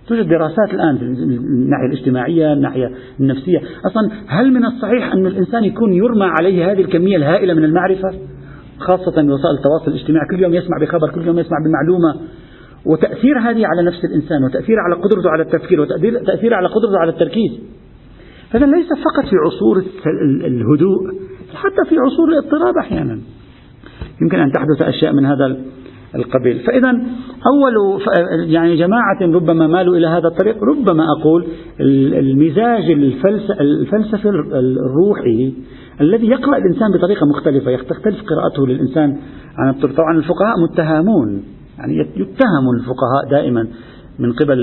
توجد 0.09 0.29
دراسات 0.29 0.75
الآن 0.75 0.99
في 0.99 1.05
الناحية 1.05 1.87
الاجتماعية 1.87 2.53
الناحية 2.53 2.91
النفسية. 3.21 3.59
أصلا 3.87 4.11
هل 4.27 4.53
من 4.53 4.65
الصحيح 4.65 5.13
أن 5.13 5.27
الإنسان 5.27 5.65
يكون 5.65 5.93
يرمى 5.93 6.25
عليه 6.25 6.73
هذه 6.73 6.81
الكمية 6.81 7.17
الهائلة 7.17 7.55
من 7.55 7.65
المعرفة؟ 7.65 8.11
خاصة 8.79 9.13
وسائل 9.13 9.57
التواصل 9.59 9.91
الاجتماعي. 9.91 10.27
كل 10.31 10.43
يوم 10.43 10.55
يسمع 10.55 10.79
بخبر 10.81 11.11
كل 11.11 11.27
يوم 11.27 11.39
يسمع 11.39 11.59
بمعلومة. 11.65 12.15
وتأثير 12.87 13.39
هذه 13.39 13.67
على 13.67 13.83
نفس 13.87 14.05
الإنسان 14.05 14.45
وتأثير 14.45 14.77
على 14.79 14.95
قدرته 14.95 15.31
على 15.31 15.43
التفكير 15.43 15.81
وتأثير 15.81 16.55
على 16.55 16.69
قدرته 16.69 16.99
على 16.99 17.11
التركيز. 17.11 17.53
هذا 18.51 18.67
ليس 18.67 18.87
فقط 18.89 19.25
في 19.31 19.37
عصور 19.47 19.85
الهدوء 20.47 20.99
حتى 21.55 21.89
في 21.89 21.99
عصور 21.99 22.29
الاضطراب 22.29 22.75
أحيانا. 22.79 23.19
يمكن 24.23 24.39
أن 24.39 24.53
تحدث 24.53 24.83
أشياء 24.83 25.13
من 25.13 25.27
هذا 25.27 25.57
القبيل. 26.15 26.61
فإذا 26.67 26.91
أول 27.47 28.03
يعني 28.51 28.77
جماعة 28.77 29.23
ربما 29.23 29.67
مالوا 29.67 29.97
إلى 29.97 30.07
هذا 30.07 30.29
الطريق 30.29 30.65
ربما 30.65 31.05
أقول 31.19 31.47
المزاج 32.21 32.91
الفلسفي 33.61 34.29
الروحي 34.55 35.53
الذي 36.01 36.27
يقرأ 36.27 36.57
الإنسان 36.57 36.93
بطريقة 36.93 37.27
مختلفة 37.27 37.77
تختلف 37.77 38.23
قراءته 38.23 38.67
للإنسان. 38.67 39.17
عن 39.59 39.71
الطرق 39.71 39.97
طبعا 39.97 40.17
الفقهاء 40.17 40.55
متهمون 40.71 41.43
يعني 41.79 41.99
يتهم 41.99 42.65
الفقهاء 42.79 43.31
دائما 43.31 43.69
من 44.19 44.33
قبل 44.33 44.59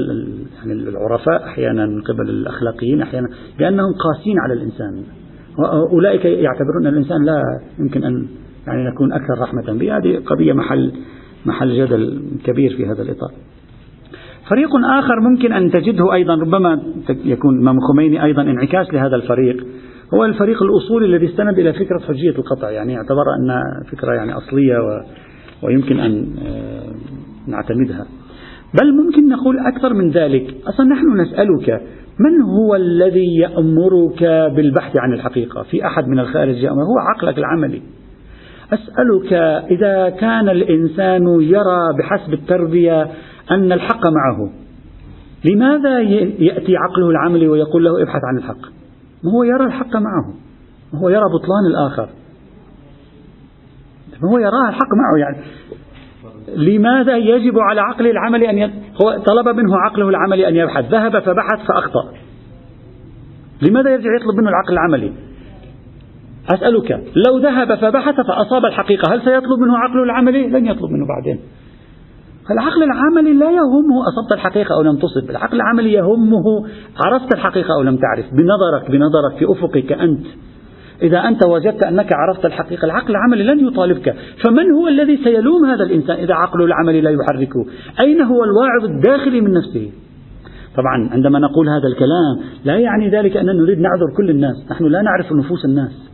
يعني 0.58 0.74
العرفاء 0.74 1.44
أحيانا 1.44 1.86
من 1.86 2.02
قبل 2.02 2.30
الأخلاقيين 2.30 3.02
أحيانا 3.02 3.28
بأنهم 3.60 3.94
قاسين 3.94 4.40
على 4.40 4.54
الإنسان. 4.54 5.04
وأولئك 5.60 6.26
يعتبرون 6.26 6.88
أن 6.88 6.94
الإنسان 6.94 7.26
لا 7.26 7.42
يمكن 7.80 8.04
أن 8.04 8.28
يعني 8.68 8.90
نكون 8.94 9.14
أكثر 9.14 9.42
رحمة 9.42 9.80
به 9.80 9.98
هذه 9.98 10.20
قضية 10.26 10.54
محل 10.54 10.92
محل 11.46 11.86
جدل 11.86 12.22
كبير 12.44 12.76
في 12.78 12.86
هذا 12.86 13.02
الإطار. 13.02 13.32
فريق 14.50 14.70
آخر 15.00 15.20
ممكن 15.20 15.54
أن 15.54 15.72
تجده 15.72 16.14
أيضا 16.14 16.36
ربما 16.36 16.82
يكون 17.26 17.62
إمام 17.62 17.80
خميني 17.80 18.24
أيضا 18.24 18.42
انعكاس 18.42 18.94
لهذا 18.94 19.16
الفريق. 19.16 19.66
هو 20.14 20.26
الفريق 20.26 20.64
الأصولي 20.64 21.06
الذي 21.06 21.26
استند 21.26 21.60
إلى 21.60 21.74
فكرة 21.74 22.00
حجية 22.08 22.30
القطع. 22.30 22.70
يعني 22.70 22.98
اعتبر 22.98 23.24
أن 23.40 23.62
فكرة 23.92 24.14
يعني 24.14 24.34
أصلية 24.38 24.78
و 24.78 25.02
ويمكن 25.64 26.00
أن 26.00 26.36
آه، 26.46 26.92
نعتمدها. 27.48 28.06
بل 28.82 28.94
ممكن 28.94 29.30
نقول 29.30 29.60
أكثر 29.60 29.94
من 29.94 30.10
ذلك. 30.10 30.56
أصلا 30.68 30.86
نحن 30.86 31.22
نسألك 31.22 31.82
من 32.20 32.42
هو 32.42 32.76
الذي 32.76 33.38
يأمرك 33.38 34.24
بالبحث 34.56 34.98
عن 34.98 35.14
الحقيقة؟ 35.14 35.64
في 35.64 35.86
أحد 35.86 36.08
من 36.08 36.20
الخارج 36.20 36.56
يأمر 36.56 36.84
هو 36.84 37.00
عقلك 37.00 37.38
العملي. 37.38 37.82
أسألك 38.74 39.34
إذا 39.72 40.10
كان 40.10 40.50
الإنسان 40.50 41.42
يرى 41.42 41.98
بحسب 42.00 42.34
التربية 42.34 43.08
أن 43.52 43.72
الحق 43.72 44.06
معه 44.06 44.50
لماذا 45.46 46.00
يأتي 46.40 46.78
عقله 46.78 47.10
العملي 47.10 47.48
ويقول 47.48 47.84
له 47.84 48.04
ابحث 48.04 48.22
عن 48.24 48.38
الحق؟ 48.38 48.62
ما 49.24 49.32
هو 49.32 49.44
يرى 49.44 49.66
الحق 49.66 49.96
معه 49.96 50.34
ما 50.94 51.00
هو 51.00 51.10
يرى 51.10 51.24
بطلان 51.24 51.66
الآخر. 51.72 52.10
ما 54.24 54.32
هو 54.32 54.38
يراه 54.38 54.70
الحق 54.70 54.90
معه 54.94 55.18
يعني؟ 55.20 55.38
لماذا 56.56 57.18
يجب 57.18 57.60
على 57.60 57.82
عقله 57.82 58.12
العملي 58.12 58.50
أن 58.50 58.58
ي... 58.58 58.66
هو 59.02 59.24
طلب 59.26 59.56
منه 59.56 59.78
عقله 59.78 60.10
العملي 60.10 60.48
أن 60.48 60.56
يبحث 60.56 60.86
ذهب 60.86 61.20
فبحث 61.20 61.68
فأخطأ. 61.68 62.14
لماذا 63.62 63.90
يرجع 63.90 64.10
يطلب 64.16 64.36
منه 64.38 64.50
العقل 64.50 64.74
العملي؟ 64.74 65.14
أسألك 66.54 66.92
لو 67.28 67.38
ذهب 67.38 67.76
فبحث 67.76 68.16
فأصاب 68.16 68.66
الحقيقة 68.66 69.14
هل 69.14 69.22
سيطلب 69.22 69.60
منه 69.60 69.78
عقله 69.78 70.04
العملي 70.04 70.48
لن 70.48 70.66
يطلب 70.66 70.92
منه 70.92 71.06
بعدين. 71.08 71.40
العقل 72.52 72.84
العملي 72.84 73.34
لا 73.34 73.52
يهمه 73.52 74.08
أصبت 74.08 74.34
الحقيقة 74.34 74.76
أو 74.76 74.82
لم 74.82 74.96
تصب. 74.98 75.30
العقل 75.30 75.56
العملي 75.56 75.94
يهمه 75.94 76.66
عرفت 77.06 77.36
الحقيقة 77.36 77.74
أو 77.74 77.82
لم 77.82 77.98
تعرف. 77.98 78.26
بنظرك 78.34 78.92
بنظرك 78.92 79.38
في 79.40 79.46
أفقك 79.52 79.92
أنت. 79.92 80.26
إذا 81.02 81.18
أنت 81.18 81.46
وجدت 81.46 81.84
أنك 81.84 82.14
عرفت 82.14 82.46
الحقيقة 82.46 82.86
العقل 82.86 83.12
العملي 83.12 83.44
لن 83.44 83.68
يطالبك. 83.68 84.16
فمن 84.46 84.72
هو 84.72 84.88
الذي 84.88 85.18
سيلوم 85.24 85.66
هذا 85.66 85.84
الإنسان 85.84 86.16
إذا 86.16 86.34
عقله 86.34 86.66
العملي 86.66 87.02
لا 87.02 87.10
يحركه 87.10 87.66
أين 88.00 88.22
هو 88.22 88.44
الواعظ 88.44 88.84
الداخلي 88.84 89.42
من 89.42 89.54
نفسه؟ 89.54 89.92
طبعا 90.78 91.10
عندما 91.12 91.40
نقول 91.40 91.70
هذا 91.70 91.88
الكلام 91.88 92.50
لا 92.66 92.78
يعني 92.78 93.10
ذلك 93.10 93.38
أننا 93.38 93.54
نريد 93.54 93.80
نعذر 93.80 94.18
كل 94.18 94.30
الناس. 94.30 94.72
نحن 94.72 94.86
لا 94.86 95.02
نعرف 95.02 95.32
نفوس 95.32 95.66
الناس. 95.66 96.05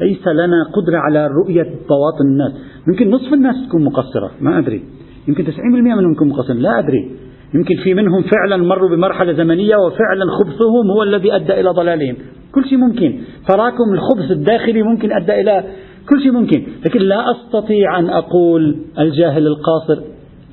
ليس 0.00 0.28
لنا 0.28 0.64
قدرة 0.72 0.98
على 0.98 1.26
رؤية 1.26 1.62
بواطن 1.62 2.24
الناس. 2.24 2.52
يمكن 2.88 3.10
نصف 3.10 3.32
الناس 3.32 3.56
تكون 3.68 3.84
مقصرة. 3.84 4.30
ما 4.40 4.58
أدري. 4.58 4.82
يمكن 5.28 5.44
90% 5.44 5.94
منهم 5.94 6.12
يكون 6.12 6.28
مقصرين. 6.28 6.62
لا 6.62 6.78
أدري. 6.78 7.10
يمكن 7.54 7.76
في 7.84 7.94
منهم 7.94 8.22
فعلا 8.22 8.56
مروا 8.56 8.88
بمرحلة 8.88 9.32
زمنية 9.32 9.76
وفعلا 9.76 10.24
خبثهم 10.30 10.90
هو 10.90 11.02
الذي 11.02 11.36
أدى 11.36 11.60
إلى 11.60 11.70
ضلالهم. 11.70 12.16
كل 12.52 12.64
شيء 12.64 12.78
ممكن. 12.78 13.18
تراكم 13.48 13.84
الخبث 13.94 14.30
الداخلي 14.30 14.82
ممكن 14.82 15.12
أدى 15.12 15.40
إلى 15.40 15.64
كل 16.08 16.22
شيء 16.22 16.32
ممكن. 16.32 16.66
لكن 16.86 17.00
لا 17.00 17.24
أستطيع 17.30 17.98
أن 17.98 18.10
أقول 18.10 18.76
الجاهل 18.98 19.46
القاصر 19.46 20.02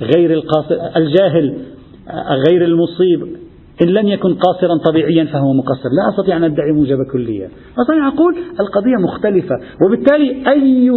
غير 0.01 0.33
القاصر 0.33 0.75
الجاهل 0.95 1.57
غير 2.49 2.65
المصيب. 2.65 3.44
إن 3.81 3.87
لم 3.87 4.07
يكن 4.07 4.35
قاصرا 4.35 4.77
طبيعيا 4.85 5.25
فهو 5.25 5.53
مقصر. 5.53 5.89
لا 5.89 6.13
أستطيع 6.13 6.37
أن 6.37 6.43
أدعي 6.43 6.71
موجب 6.71 6.97
كلية. 7.13 7.49
أستطيع 7.81 8.07
أقول 8.07 8.35
القضية 8.59 8.95
مختلفة 9.03 9.55
وبالتالي 9.85 10.51
أي 10.51 10.89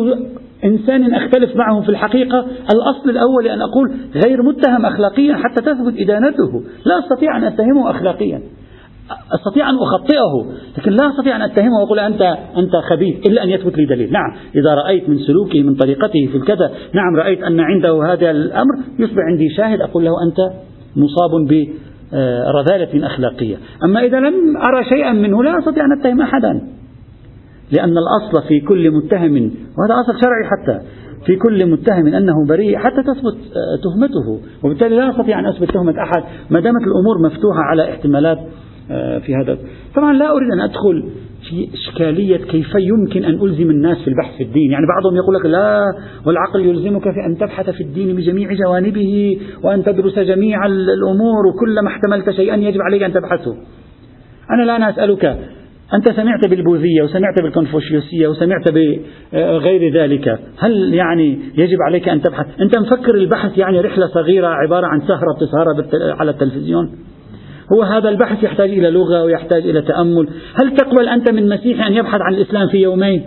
إنسان 0.65 1.15
أختلف 1.15 1.57
معه 1.57 1.81
في 1.81 1.89
الحقيقة 1.89 2.47
الأصل 2.75 3.11
الأول 3.11 3.49
أن 3.49 3.63
أقول 3.63 3.95
غير 4.15 4.43
متهم 4.43 4.87
أخلاقيا 4.87 5.35
حتى 5.35 5.63
تثبت 5.63 6.01
إدانته. 6.01 6.63
لا 6.85 6.99
أستطيع 6.99 7.37
أن 7.37 7.45
أتهمه 7.45 7.91
أخلاقيا. 7.91 8.43
أستطيع 9.35 9.71
أن 9.71 9.75
أخطئه 9.75 10.53
لكن 10.79 10.93
لا 10.93 11.11
أستطيع 11.11 11.37
أن 11.37 11.43
أتهمه 11.43 11.81
وأقول 11.81 11.99
أنت 11.99 12.23
أنت 12.57 12.73
خبيث 12.91 13.27
إلا 13.27 13.43
أن 13.43 13.49
يثبت 13.49 13.79
لي 13.79 13.85
دليل. 13.85 14.13
نعم 14.13 14.33
إذا 14.55 14.75
رأيت 14.75 15.09
من 15.09 15.19
سلوكه 15.19 15.63
من 15.63 15.75
طريقته 15.75 16.29
في 16.33 16.37
الكذا 16.37 16.71
نعم 16.95 17.17
رأيت 17.17 17.43
أن 17.43 17.61
عنده 17.61 18.13
هذا 18.13 18.31
الأمر 18.31 18.75
يصبح 18.99 19.23
عندي 19.31 19.49
شاهد 19.57 19.81
أقول 19.81 20.05
له 20.05 20.13
أنت 20.23 20.53
مصاب 20.97 21.49
برذالة 22.13 23.07
أخلاقية. 23.07 23.57
أما 23.85 24.01
إذا 24.01 24.21
لم 24.21 24.57
أرى 24.57 24.85
شيئا 24.85 25.13
منه 25.13 25.43
لا 25.43 25.59
أستطيع 25.59 25.85
أن 25.85 26.01
أتهم 26.01 26.21
أحدا 26.21 26.61
لأن 27.73 27.95
الأصل 27.99 28.49
في 28.49 28.61
كل 28.61 28.91
متهم 28.91 29.51
وهذا 29.79 29.95
أصل 30.01 30.21
شرعي 30.21 30.45
حتى 30.45 30.81
في 31.27 31.37
كل 31.37 31.67
متهم 31.67 32.07
أنه 32.07 32.47
بريء 32.49 32.79
حتى 32.79 33.03
تثبت 33.03 33.39
تهمته 33.85 34.41
وبالتالي 34.65 34.97
لا 34.97 35.11
أستطيع 35.11 35.39
أن 35.39 35.47
أثبت 35.47 35.71
تهمة 35.71 35.95
أحد 36.03 36.23
ما 36.51 36.61
دامت 36.61 36.83
الأمور 36.83 37.23
مفتوحة 37.23 37.61
على 37.61 37.91
احتمالات 37.91 38.39
آه، 38.39 38.49
في 39.27 39.35
هذا. 39.35 39.59
طبعا 39.95 40.13
لا 40.13 40.31
أريد 40.31 40.53
أن 40.53 40.61
أدخل 40.61 41.11
في 41.49 41.69
إشكالية 41.75 42.37
كيف 42.37 42.75
يمكن 42.75 43.25
أن 43.25 43.35
ألزم 43.35 43.71
الناس 43.71 43.99
في 43.99 44.09
البحث 44.09 44.37
في 44.37 44.43
الدين. 44.43 44.71
يعني 44.71 44.87
بعضهم 44.87 45.17
يقول 45.17 45.35
لك 45.35 45.47
لا 45.47 45.85
والعقل 46.27 46.61
يلزمك 46.61 47.03
في 47.03 47.27
أن 47.27 47.39
تبحث 47.39 47.71
في 47.71 47.81
الدين 47.83 48.17
بجميع 48.17 48.49
جوانبه 48.53 49.41
وأن 49.65 49.85
تدرس 49.85 50.19
جميع 50.19 50.67
الأمور 50.67 51.47
وكلما 51.47 51.89
احتملت 51.89 52.31
شيئا 52.31 52.57
يجب 52.57 52.81
عليك 52.81 53.03
أن 53.03 53.13
تبحثه. 53.13 53.57
أنا 54.51 54.63
الآن 54.63 54.83
أسألك 54.83 55.25
أنت 55.95 56.13
سمعت 56.13 56.49
بالبوذية 56.51 57.03
وسمعت 57.03 57.43
بالكونفوشيوسية 57.43 58.29
وسمعت 58.29 58.73
بغير 59.33 59.95
ذلك. 59.95 60.39
هل 60.59 60.95
يعني 60.95 61.39
يجب 61.55 61.79
عليك 61.89 62.09
أن 62.09 62.23
تبحث؟ 62.23 62.47
أنت 62.61 62.79
مفكر 62.79 63.15
البحث 63.15 63.59
يعني 63.59 63.81
رحلة 63.81 64.07
صغيرة 64.07 64.47
عبارة 64.47 64.87
عن 64.87 65.01
سهرة 65.01 65.35
بتسهرها 65.37 66.15
على 66.15 66.31
التلفزيون؟ 66.31 66.91
هو 67.73 67.83
هذا 67.83 68.09
البحث 68.09 68.43
يحتاج 68.43 68.71
إلى 68.71 68.91
لغة 68.91 69.25
ويحتاج 69.25 69.63
إلى 69.63 69.83
تأمل. 69.83 70.29
هل 70.63 70.77
تقبل 70.77 71.09
أنت 71.09 71.31
من 71.31 71.49
مسيحي 71.49 71.89
أن 71.89 71.93
يبحث 71.93 72.21
عن 72.21 72.35
الإسلام 72.35 72.69
في 72.69 72.77
يومين 72.77 73.23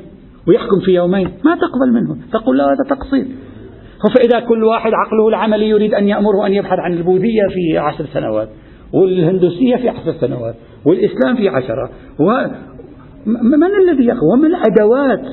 ويحكم 0.47 0.79
في 0.85 0.91
يومين؟ 0.91 1.29
ما 1.45 1.55
تقبل 1.55 1.91
منه. 1.93 2.17
تقول 2.31 2.57
له 2.57 2.65
هذا 2.65 2.95
تقصير. 2.95 3.25
فإذا 4.09 4.39
كل 4.39 4.63
واحد 4.63 4.91
عقله 4.93 5.27
العملي 5.27 5.69
يريد 5.69 5.93
أن 5.93 6.07
يأمره 6.07 6.47
أن 6.47 6.53
يبحث 6.53 6.79
عن 6.79 6.93
البوذية 6.93 7.47
في 7.53 7.77
عشر 7.77 8.05
سنوات 8.13 8.49
والهندوسية 8.93 9.75
في 9.75 9.89
عشر 9.89 10.13
سنوات 10.21 10.55
والإسلام 10.85 11.35
في 11.35 11.49
عشرة 11.49 11.89
و 12.19 12.47
من 13.25 13.89
الذي 13.89 14.05
يقوى؟ 14.05 14.29
وما 14.33 14.47
الأدوات؟ 14.47 15.25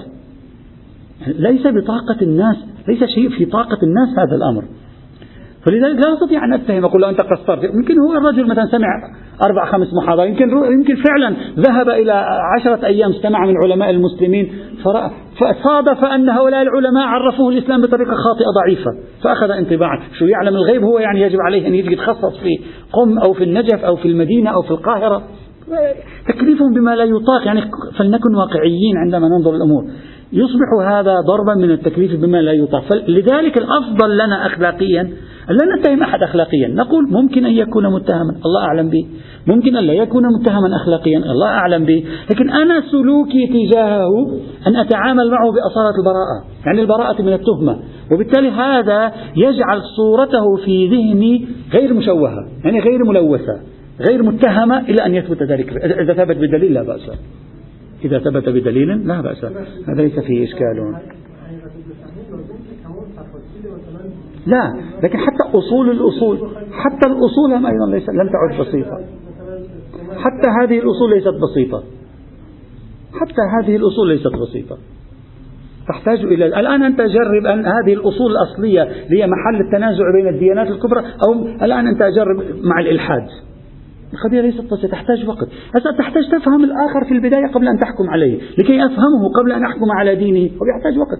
ليس 1.26 1.66
بطاقة 1.66 2.22
الناس 2.22 2.56
ليس 2.88 3.04
شيء 3.04 3.28
في 3.28 3.44
طاقة 3.44 3.78
الناس 3.82 4.08
هذا 4.08 4.36
الأمر. 4.36 4.64
فلذلك 5.66 6.04
لا 6.04 6.14
أستطيع 6.14 6.44
أن 6.44 6.52
أتهم 6.52 6.84
أقول 6.84 7.02
له 7.02 7.10
أنت 7.10 7.20
قصرت. 7.20 7.64
يمكن 7.64 7.98
هو 7.98 8.12
الرجل 8.12 8.46
مثلا 8.46 8.66
سمع 8.66 8.88
أربع 9.42 9.64
خمس 9.72 9.94
محاضرات 10.02 10.28
يمكن 10.28 10.48
يمكن 10.48 10.94
فعلا 10.94 11.36
ذهب 11.58 11.88
إلى 11.88 12.12
عشرة 12.56 12.86
أيام 12.86 13.10
استمع 13.10 13.46
من 13.46 13.54
علماء 13.62 13.90
المسلمين 13.90 14.52
فصادف 15.40 16.04
أن 16.04 16.28
هؤلاء 16.28 16.62
العلماء 16.62 17.06
عرفوه 17.06 17.48
الإسلام 17.48 17.82
بطريقة 17.82 18.14
خاطئة 18.14 18.46
ضعيفة 18.64 18.90
فأخذ 19.22 19.50
انطباعا. 19.50 20.02
شو 20.18 20.24
يعلم 20.24 20.56
الغيب 20.56 20.82
هو 20.82 20.98
يعني 20.98 21.20
يجب 21.22 21.38
عليه 21.46 21.68
أن 21.68 21.74
يتخصص 21.74 22.38
في 22.38 22.64
قم 22.92 23.18
أو 23.18 23.32
في 23.32 23.44
النجف 23.44 23.84
أو 23.84 23.96
في 23.96 24.08
المدينة 24.08 24.50
أو 24.50 24.62
في 24.62 24.70
القاهرة. 24.70 25.22
تكليفهم 26.28 26.74
بما 26.74 26.96
لا 26.96 27.04
يطاق 27.04 27.46
يعني 27.46 27.60
فلنكن 27.98 28.34
واقعيين 28.34 28.96
عندما 28.96 29.28
ننظر 29.28 29.54
الأمور. 29.54 29.84
يصبح 30.32 30.88
هذا 30.88 31.14
ضربا 31.20 31.54
من 31.54 31.70
التكليف 31.70 32.20
بما 32.20 32.42
لا 32.42 32.52
يطاق. 32.52 32.84
فلذلك 32.84 33.58
الأفضل 33.58 34.14
لنا 34.14 34.46
أخلاقيا 34.46 35.10
لا 35.48 35.76
نتهم 35.76 36.02
أحد 36.02 36.22
أخلاقيا. 36.22 36.68
نقول 36.68 37.08
ممكن 37.10 37.44
أن 37.44 37.52
يكون 37.52 37.92
متهما. 37.94 38.32
الله 38.46 38.64
أعلم 38.64 38.88
به. 38.88 39.06
ممكن 39.46 39.76
أن 39.76 39.84
لا 39.84 39.92
يكون 39.92 40.22
متهما 40.40 40.76
أخلاقيا. 40.76 41.18
الله 41.18 41.46
أعلم 41.46 41.84
به. 41.84 42.04
لكن 42.30 42.50
أنا 42.50 42.80
سلوكي 42.80 43.46
تجاهه 43.46 44.30
أن 44.66 44.76
أتعامل 44.76 45.30
معه 45.30 45.52
بأصالة 45.52 45.94
البراءة. 45.98 46.44
يعني 46.66 46.80
البراءة 46.80 47.22
من 47.22 47.32
التهمة. 47.32 47.78
وبالتالي 48.12 48.50
هذا 48.50 49.12
يجعل 49.36 49.82
صورته 49.96 50.56
في 50.64 50.88
ذهني 50.88 51.46
غير 51.72 51.94
مشوهة. 51.94 52.48
يعني 52.64 52.80
غير 52.80 53.04
ملوثة. 53.04 53.60
غير 54.10 54.22
متهمة 54.22 54.80
إلى 54.80 55.06
أن 55.06 55.14
يثبت 55.14 55.42
ذلك. 55.42 55.72
إذا 55.84 56.14
ثبت 56.14 56.36
بدليل 56.36 56.74
لا 56.74 56.82
بأس. 56.82 57.10
إذا 58.04 58.18
ثبت 58.18 58.48
بدليل 58.48 59.06
لا 59.08 59.20
بأس. 59.20 59.44
هذا 59.88 60.02
ليس 60.02 60.18
فيه 60.18 60.44
إشكال. 60.44 60.94
لا 64.48 64.72
لكن 65.02 65.18
حتى 65.18 65.58
أصول 65.58 65.90
الأصول 65.90 66.38
حتى 66.72 67.06
الأصول 67.06 67.52
هم 67.54 67.66
أيضا 67.66 67.86
ليس 67.90 68.08
لم 68.08 68.28
تعد 68.28 68.60
بسيطة. 68.60 68.98
حتى 70.16 70.48
هذه 70.62 70.78
الأصول 70.78 71.10
ليست 71.14 71.34
بسيطة. 71.42 71.82
حتى 73.12 73.42
هذه 73.58 73.76
الأصول 73.76 74.08
ليست 74.08 74.32
بسيطة. 74.42 74.78
تحتاج 75.88 76.24
إلى 76.24 76.46
الآن 76.46 76.82
أنت 76.82 77.00
جرب 77.00 77.46
أن 77.46 77.66
هذه 77.66 77.94
الأصول 77.94 78.30
الأصلية 78.30 78.82
هي 78.82 79.26
محل 79.26 79.60
التنازع 79.60 80.04
بين 80.16 80.28
الديانات 80.34 80.68
الكبرى 80.68 81.00
أو 81.00 81.46
الآن 81.62 81.86
أنت 81.86 82.02
جرب 82.02 82.36
مع 82.64 82.80
الإلحاد. 82.80 83.26
القضية 84.12 84.40
ليست 84.40 84.72
بسيطة 84.72 84.88
تحتاج 84.88 85.28
وقت. 85.28 85.48
هسه 85.74 85.96
تحتاج 85.98 86.22
تفهم 86.32 86.64
الآخر 86.64 87.04
في 87.08 87.14
البداية 87.14 87.46
قبل 87.54 87.68
أن 87.68 87.78
تحكم 87.78 88.10
عليه 88.10 88.40
لكي 88.58 88.86
أفهمه 88.86 89.28
قبل 89.40 89.52
أن 89.52 89.64
أحكم 89.64 89.90
على 89.98 90.14
دينه 90.14 90.50
ويحتاج 90.60 90.98
وقت. 90.98 91.18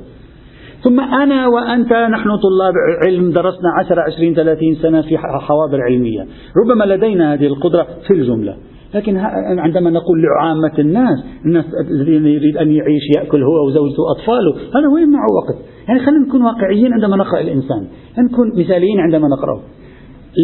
ثم 0.85 1.01
أنا 1.01 1.47
وأنت 1.47 1.93
نحن 1.93 2.29
طلاب 2.29 2.75
علم 3.07 3.31
درسنا 3.31 3.71
10 3.85 4.01
20 4.01 4.35
30 4.35 4.75
سنة 4.75 5.03
في 5.03 5.19
حواضر 5.19 5.81
علمية. 5.81 6.27
ربما 6.65 6.85
لدينا 6.85 7.35
هذه 7.35 7.47
القدرة 7.47 7.87
في 8.07 8.15
الجملة. 8.15 8.57
لكن 8.95 9.17
عندما 9.59 9.91
نقول 9.91 10.23
لعامة 10.23 10.79
الناس 10.79 11.25
الناس 11.45 11.65
الذين 11.91 12.27
يريد 12.27 12.57
أن 12.57 12.73
يعيش 12.73 13.03
يأكل 13.17 13.43
هو 13.43 13.67
وزوجته 13.67 14.03
وأطفاله 14.03 14.55
هذا 14.55 14.89
وين 14.95 15.11
معه 15.11 15.27
وقت 15.43 15.65
يعني 15.89 16.01
خلينا 16.01 16.27
نكون 16.27 16.43
واقعيين 16.43 16.93
عندما 16.93 17.17
نقرأ 17.17 17.41
الإنسان. 17.41 17.87
نكون 18.19 18.53
مثاليين 18.59 19.01
عندما 19.01 19.29
نقرأه. 19.29 19.61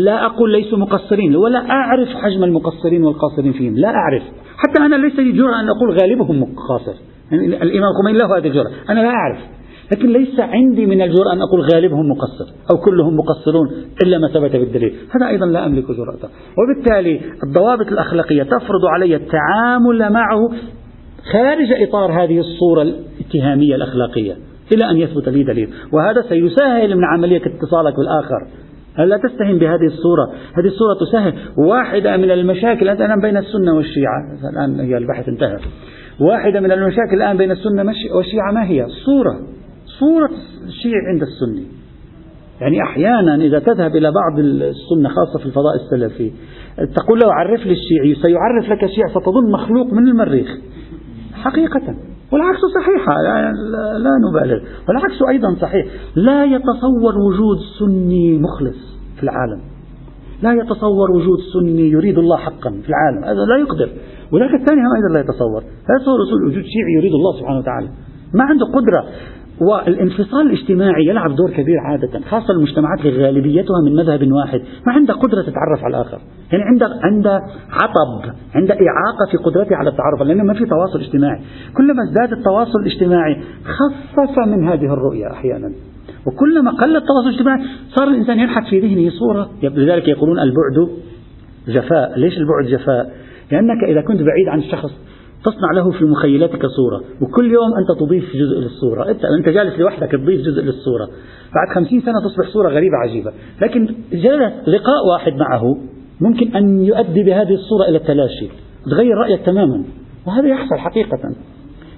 لا 0.05 0.27
أقول 0.27 0.53
ليسوا 0.53 0.79
مقصرين 0.79 1.37
ولا 1.37 1.71
أعرف 1.71 2.09
حجم 2.09 2.45
المقصرين 2.45 3.05
والقاصرين 3.05 3.53
فيهم. 3.53 3.77
لا 3.77 3.89
أعرف. 3.89 4.23
حتى 4.57 4.83
أنا 4.83 4.97
ليس 4.97 5.19
لي 5.19 5.33
جرأة 5.33 5.61
أن 5.61 5.69
أقول 5.69 5.99
غالبهم 6.01 6.45
قاصر 6.45 6.95
يعني 7.31 7.47
الإمام 7.47 7.91
الخميني 7.91 8.19
له 8.19 8.39
هذه 8.39 8.47
الجرأة. 8.47 8.71
أنا 8.91 9.01
لا 9.01 9.09
أعرف. 9.09 9.39
لكن 9.93 10.09
ليس 10.09 10.41
عندي 10.41 10.87
من 10.87 11.03
الجرأة 11.03 11.33
أن 11.33 11.43
أقول 11.43 11.61
غالبهم 11.75 12.09
مقصر 12.09 12.53
أو 12.71 12.77
كلهم 12.77 13.17
مقصرون 13.17 13.69
إلا 14.05 14.19
ما 14.19 14.29
ثبت 14.29 14.57
بالدليل. 14.57 14.95
هذا 15.11 15.29
أيضا 15.29 15.47
لا 15.47 15.67
أملك 15.67 15.85
جرأة. 15.85 16.31
وبالتالي 16.59 17.21
الضوابط 17.47 17.87
الأخلاقية 17.87 18.43
تفرض 18.43 18.85
علي 18.95 19.17
التعامل 19.17 20.13
معه 20.13 20.49
خارج 21.33 21.83
إطار 21.89 22.13
هذه 22.13 22.39
الصورة 22.39 22.83
الاتهامية 22.83 23.75
الأخلاقية 23.75 24.37
إلى 24.73 24.91
أن 24.91 24.97
يثبت 24.97 25.29
لي 25.29 25.45
دليل. 25.45 25.69
وهذا 25.93 26.23
سيسهل 26.29 26.97
من 26.97 27.05
عملية 27.05 27.43
اتصالك 27.47 27.97
بالآخر. 27.97 28.47
لا 28.99 29.17
تستهين 29.17 29.59
بهذه 29.59 29.87
الصورة؟ 29.87 30.33
هذه 30.59 30.67
الصورة 30.67 30.95
تسهل. 31.01 31.35
واحدة 31.69 32.17
من 32.17 32.31
المشاكل 32.31 32.89
الآن 32.89 33.21
بين 33.21 33.37
السنة 33.37 33.75
والشيعة. 33.75 34.21
الآن 34.53 34.81
هي 34.81 34.97
البحث 34.97 35.29
انتهى. 35.29 35.57
واحدة 36.21 36.61
من 36.61 36.73
المشاكل 36.73 37.17
الآن 37.17 37.37
بين 37.37 37.51
السنة 37.51 37.93
والشيعة 38.17 38.53
ما 38.53 38.65
هي؟ 38.65 38.87
صورة. 39.05 39.54
صورة 39.99 40.31
الشيعي 40.67 41.07
عند 41.13 41.23
السني 41.23 41.67
يعني 42.61 42.83
أحيانا 42.83 43.35
إذا 43.35 43.59
تذهب 43.59 43.97
إلى 43.97 44.13
بعض 44.13 44.39
السنة 44.39 45.09
خاصة 45.09 45.39
في 45.39 45.47
الفضاء 45.47 45.75
السلفي 45.75 46.33
تقول 46.97 47.19
له 47.19 47.35
عرف 47.35 47.67
لي 47.67 47.73
الشيعي 47.73 48.15
سيعرف 48.23 48.69
لك 48.69 48.85
الشيعي 48.85 49.09
ستظن 49.11 49.51
مخلوق 49.53 49.93
من 49.93 50.09
المريخ. 50.09 50.49
حقيقة. 51.35 51.95
والعكس 52.33 52.61
صحيح 52.81 53.09
لا, 53.09 53.53
لا 53.99 54.11
نبالغ. 54.29 54.63
والعكس 54.89 55.23
أيضا 55.29 55.55
صحيح. 55.61 55.87
لا 56.17 56.45
يتصور 56.45 57.15
وجود 57.19 57.59
سني 57.79 58.39
مخلص 58.39 58.99
في 59.17 59.23
العالم. 59.23 59.61
لا 60.43 60.53
يتصور 60.53 61.11
وجود 61.11 61.39
سني 61.53 61.91
يريد 61.91 62.19
الله 62.19 62.37
حقا 62.37 62.71
في 62.83 62.89
العالم. 62.89 63.25
هذا 63.25 63.45
لا 63.45 63.57
يقدر. 63.57 63.89
وذاك 64.33 64.55
الثاني 64.61 64.81
هم 64.81 64.95
أيضا 64.97 65.15
لا 65.15 65.21
يتصور. 65.21 65.63
لا 65.63 65.95
يتصور 66.01 66.19
وجود 66.47 66.65
شيعي 66.65 66.93
يريد 66.99 67.13
الله 67.13 67.41
سبحانه 67.41 67.59
وتعالى. 67.59 67.89
ما 68.35 68.45
عنده 68.45 68.67
قدرة. 68.67 69.05
والانفصال 69.61 70.47
الاجتماعي 70.47 71.07
يلعب 71.07 71.35
دور 71.37 71.51
كبير 71.51 71.79
عادة 71.85 72.21
خاصة 72.21 72.53
المجتمعات 72.57 73.01
اللي 73.01 73.27
غالبيتها 73.27 73.77
من 73.87 73.97
مذهب 73.97 74.33
واحد 74.33 74.61
ما 74.87 74.93
عندها 74.93 75.17
قدرة 75.17 75.43
تتعرف 75.43 75.85
على 75.85 75.97
الآخر. 75.97 76.19
يعني 76.53 76.65
عندها 76.65 76.89
عندها 77.03 77.41
عطب 77.71 78.35
عندها 78.55 78.77
إعاقة 78.77 79.31
في 79.31 79.37
قدرتها 79.37 79.77
على 79.77 79.91
التعرف 79.91 80.23
لأنه 80.23 80.45
ما 80.45 80.55
في 80.55 80.65
تواصل 80.65 81.01
اجتماعي. 81.01 81.41
كلما 81.77 82.03
ازداد 82.09 82.39
التواصل 82.39 82.79
الاجتماعي 82.81 83.43
خفف 83.65 84.39
من 84.47 84.69
هذه 84.69 84.93
الرؤية 84.93 85.31
أحيانا. 85.31 85.73
وكلما 86.27 86.71
قل 86.71 86.97
التواصل 86.97 87.29
الاجتماعي 87.29 87.63
صار 87.89 88.09
الإنسان 88.09 88.39
ينحت 88.39 88.67
في 88.71 88.81
ذهنه 88.81 89.11
صورة. 89.11 89.51
لذلك 89.63 90.09
يقولون 90.09 90.39
البعد 90.39 90.89
جفاء. 91.69 92.19
ليش 92.19 92.39
البعد 92.39 92.81
جفاء؟ 92.81 93.13
لأنك 93.53 93.85
إذا 93.89 94.01
كنت 94.01 94.23
بعيد 94.23 94.49
عن 94.49 94.59
الشخص 94.59 95.14
تصنع 95.45 95.73
له 95.75 95.91
في 95.91 96.05
مخيلتك 96.05 96.67
صورة. 96.67 97.01
وكل 97.21 97.53
يوم 97.53 97.75
أنت 97.79 98.01
تضيف 98.01 98.25
جزء 98.37 98.59
للصورة. 98.59 99.11
أنت, 99.11 99.25
أنت 99.25 99.49
جالس 99.49 99.79
لوحدك 99.79 100.11
تضيف 100.11 100.41
جزء 100.41 100.63
للصورة. 100.63 101.09
بعد 101.55 101.75
خمسين 101.75 102.01
سنة 102.01 102.21
تصبح 102.25 102.49
صورة 102.49 102.69
غريبة 102.69 102.97
عجيبة. 103.05 103.33
لكن 103.63 103.95
جلس 104.13 104.69
لقاء 104.69 105.07
واحد 105.13 105.33
معه 105.33 105.77
ممكن 106.21 106.57
أن 106.57 106.85
يؤدي 106.85 107.23
بهذه 107.23 107.55
الصورة 107.55 107.89
إلى 107.89 107.97
التلاشي. 107.97 108.49
تغير 108.91 109.17
رأيك 109.17 109.47
تماما. 109.47 109.85
وهذا 110.27 110.49
يحصل 110.49 110.77
حقيقة. 110.77 111.19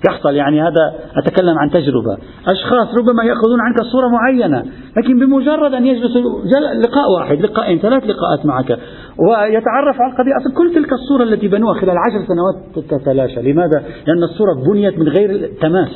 يحصل 0.09 0.35
يعني 0.35 0.63
هذا 0.63 0.95
أتكلم 1.17 1.59
عن 1.59 1.71
تجربة. 1.71 2.17
أشخاص 2.47 2.89
ربما 2.99 3.25
يأخذون 3.25 3.61
عنك 3.61 3.83
صورة 3.93 4.09
معينة. 4.09 4.65
لكن 4.97 5.19
بمجرد 5.19 5.75
أن 5.75 5.87
يجلسوا 5.87 6.45
لقاء 6.85 7.11
واحد 7.19 7.41
لقاءين 7.41 7.79
ثلاث 7.79 8.05
لقاءات 8.05 8.47
معك. 8.47 8.79
ويتعرف 9.19 10.01
على 10.01 10.13
القضية. 10.13 10.37
أصلا 10.37 10.53
كل 10.57 10.75
تلك 10.75 10.93
الصورة 10.93 11.23
التي 11.23 11.49
بنوها 11.49 11.75
خلال 11.81 11.97
عشر 11.99 12.27
سنوات 12.29 12.87
تتلاشى. 12.91 13.53
لماذا؟ 13.53 13.83
لأن 14.07 14.23
الصورة 14.23 14.55
بنيت 14.73 14.99
من 14.99 15.09
غير 15.09 15.51
تماس. 15.61 15.89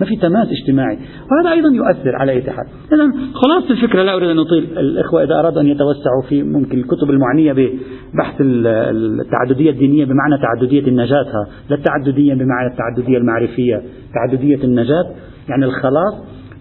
ما 0.00 0.06
في 0.06 0.16
تماس 0.16 0.48
اجتماعي. 0.48 0.98
وهذا 1.30 1.52
أيضا 1.52 1.68
يؤثر 1.68 2.16
على 2.16 2.32
أي 2.32 2.42
حال. 2.42 2.66
إذا 2.92 3.12
خلاصة 3.34 3.70
الفكرة 3.70 4.02
لا 4.02 4.16
أريد 4.16 4.28
أن 4.28 4.38
أطيل. 4.38 4.78
الإخوة 4.78 5.22
إذا 5.22 5.34
أرادوا 5.34 5.60
أن 5.60 5.66
يتوسعوا 5.66 6.22
في 6.28 6.42
ممكن 6.42 6.78
الكتب 6.78 7.10
المعنية 7.10 7.52
ببحث 7.52 8.36
التعددية 8.40 9.70
الدينية 9.70 10.04
بمعنى 10.04 10.38
تعددية 10.42 10.88
النجاة 10.88 11.46
لا 11.70 11.76
التعددية 11.76 12.34
بمعنى 12.34 12.70
التعددية 12.72 13.18
المعرفية. 13.18 13.82
تعددية 14.14 14.64
النجاة 14.64 15.06
يعني 15.48 15.64
الخلاص. 15.64 16.14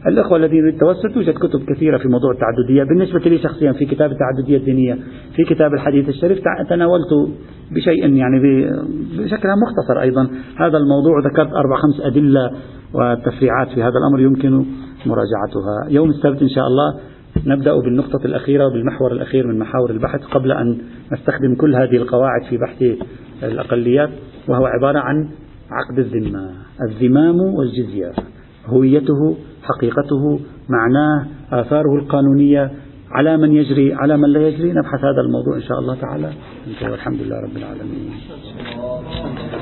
الأخوة 0.07 0.37
الذين 0.37 0.59
يريد 0.59 0.79
توجد 0.79 1.33
كتب 1.33 1.63
كثيرة 1.75 1.97
في 1.97 2.07
موضوع 2.07 2.31
التعددية. 2.31 2.83
بالنسبة 2.83 3.19
لي 3.19 3.37
شخصيا 3.37 3.71
في 3.71 3.85
كتاب 3.85 4.11
التعددية 4.11 4.57
الدينية 4.57 4.97
في 5.35 5.43
كتاب 5.43 5.73
الحديث 5.73 6.09
الشريف 6.09 6.39
تناولت 6.69 7.31
بشيء 7.71 8.13
يعني 8.13 8.39
بشكل 9.17 9.49
مختصر 9.49 10.01
أيضا. 10.01 10.29
هذا 10.57 10.77
الموضوع 10.77 11.19
ذكرت 11.19 11.53
أربع 11.53 11.75
خمس 11.75 12.01
أدلة 12.01 12.51
وتفريعات 12.93 13.67
في 13.67 13.83
هذا 13.83 13.93
الأمر 13.97 14.19
يمكن 14.19 14.65
مراجعتها. 15.05 15.89
يوم 15.89 16.09
السبت 16.09 16.41
إن 16.41 16.49
شاء 16.49 16.63
الله 16.67 16.99
نبدأ 17.45 17.79
بالنقطة 17.79 18.25
الأخيرة 18.25 18.67
وبالمحور 18.67 19.11
الأخير 19.11 19.47
من 19.47 19.59
محاور 19.59 19.91
البحث 19.91 20.21
قبل 20.23 20.51
أن 20.51 20.77
نستخدم 21.13 21.55
كل 21.55 21.75
هذه 21.75 21.95
القواعد 21.95 22.43
في 22.49 22.57
بحث 22.57 22.83
الأقليات 23.43 24.09
وهو 24.47 24.65
عبارة 24.65 24.99
عن 24.99 25.29
عقد 25.71 25.99
الذمة. 25.99 26.49
الذمام 26.89 27.35
والجزية 27.35 28.11
هويته 28.65 29.37
حقيقته 29.69 30.39
معناه 30.69 31.27
آثاره 31.51 31.95
القانونية 31.95 32.71
على 33.11 33.37
من 33.37 33.51
يجري 33.51 33.93
على 33.93 34.17
من 34.17 34.29
لا 34.29 34.47
يجري. 34.47 34.69
نبحث 34.73 34.99
هذا 34.99 35.21
الموضوع 35.25 35.55
إن 35.55 35.61
شاء 35.61 35.79
الله 35.79 35.95
تعالى. 35.95 36.29
والحمد 36.91 37.19
لله 37.21 37.35
رب 37.35 37.57
العالمين. 37.57 38.11